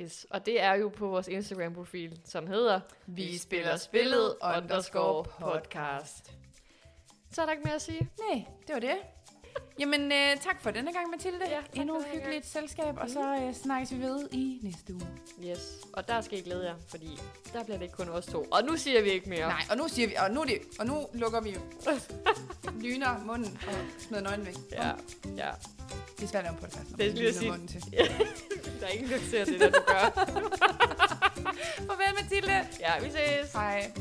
[0.00, 0.26] Yes.
[0.30, 6.36] Og det er jo på vores Instagram-profil, som hedder Vi spiller spillet underscore podcast.
[7.30, 8.10] Så er der ikke mere at sige.
[8.30, 8.96] Nej, det var det.
[9.78, 11.38] Jamen, øh, tak for denne gang, Mathilde.
[11.48, 15.06] Ja, Endnu et hyggeligt selskab, og så øh, snakkes vi ved i næste uge.
[15.50, 15.60] Yes.
[15.92, 17.18] Og der skal I glæde jer, fordi
[17.52, 18.44] der bliver det ikke kun os to.
[18.50, 19.48] Og nu siger vi ikke mere.
[19.48, 21.56] Nej, og nu siger vi, og nu, det, og nu lukker vi
[22.86, 24.54] lyner munden og smider nøglen væk.
[24.72, 24.88] Ja,
[25.36, 25.50] ja.
[26.16, 27.82] Det er svært at lave podcast, når Det man lyner sige- munden til.
[28.80, 30.24] Der er ingen, der ser det, der du gør.
[31.86, 32.66] Farvel, Mathilde.
[32.80, 33.52] Ja, vi ses.
[33.52, 33.92] Hej.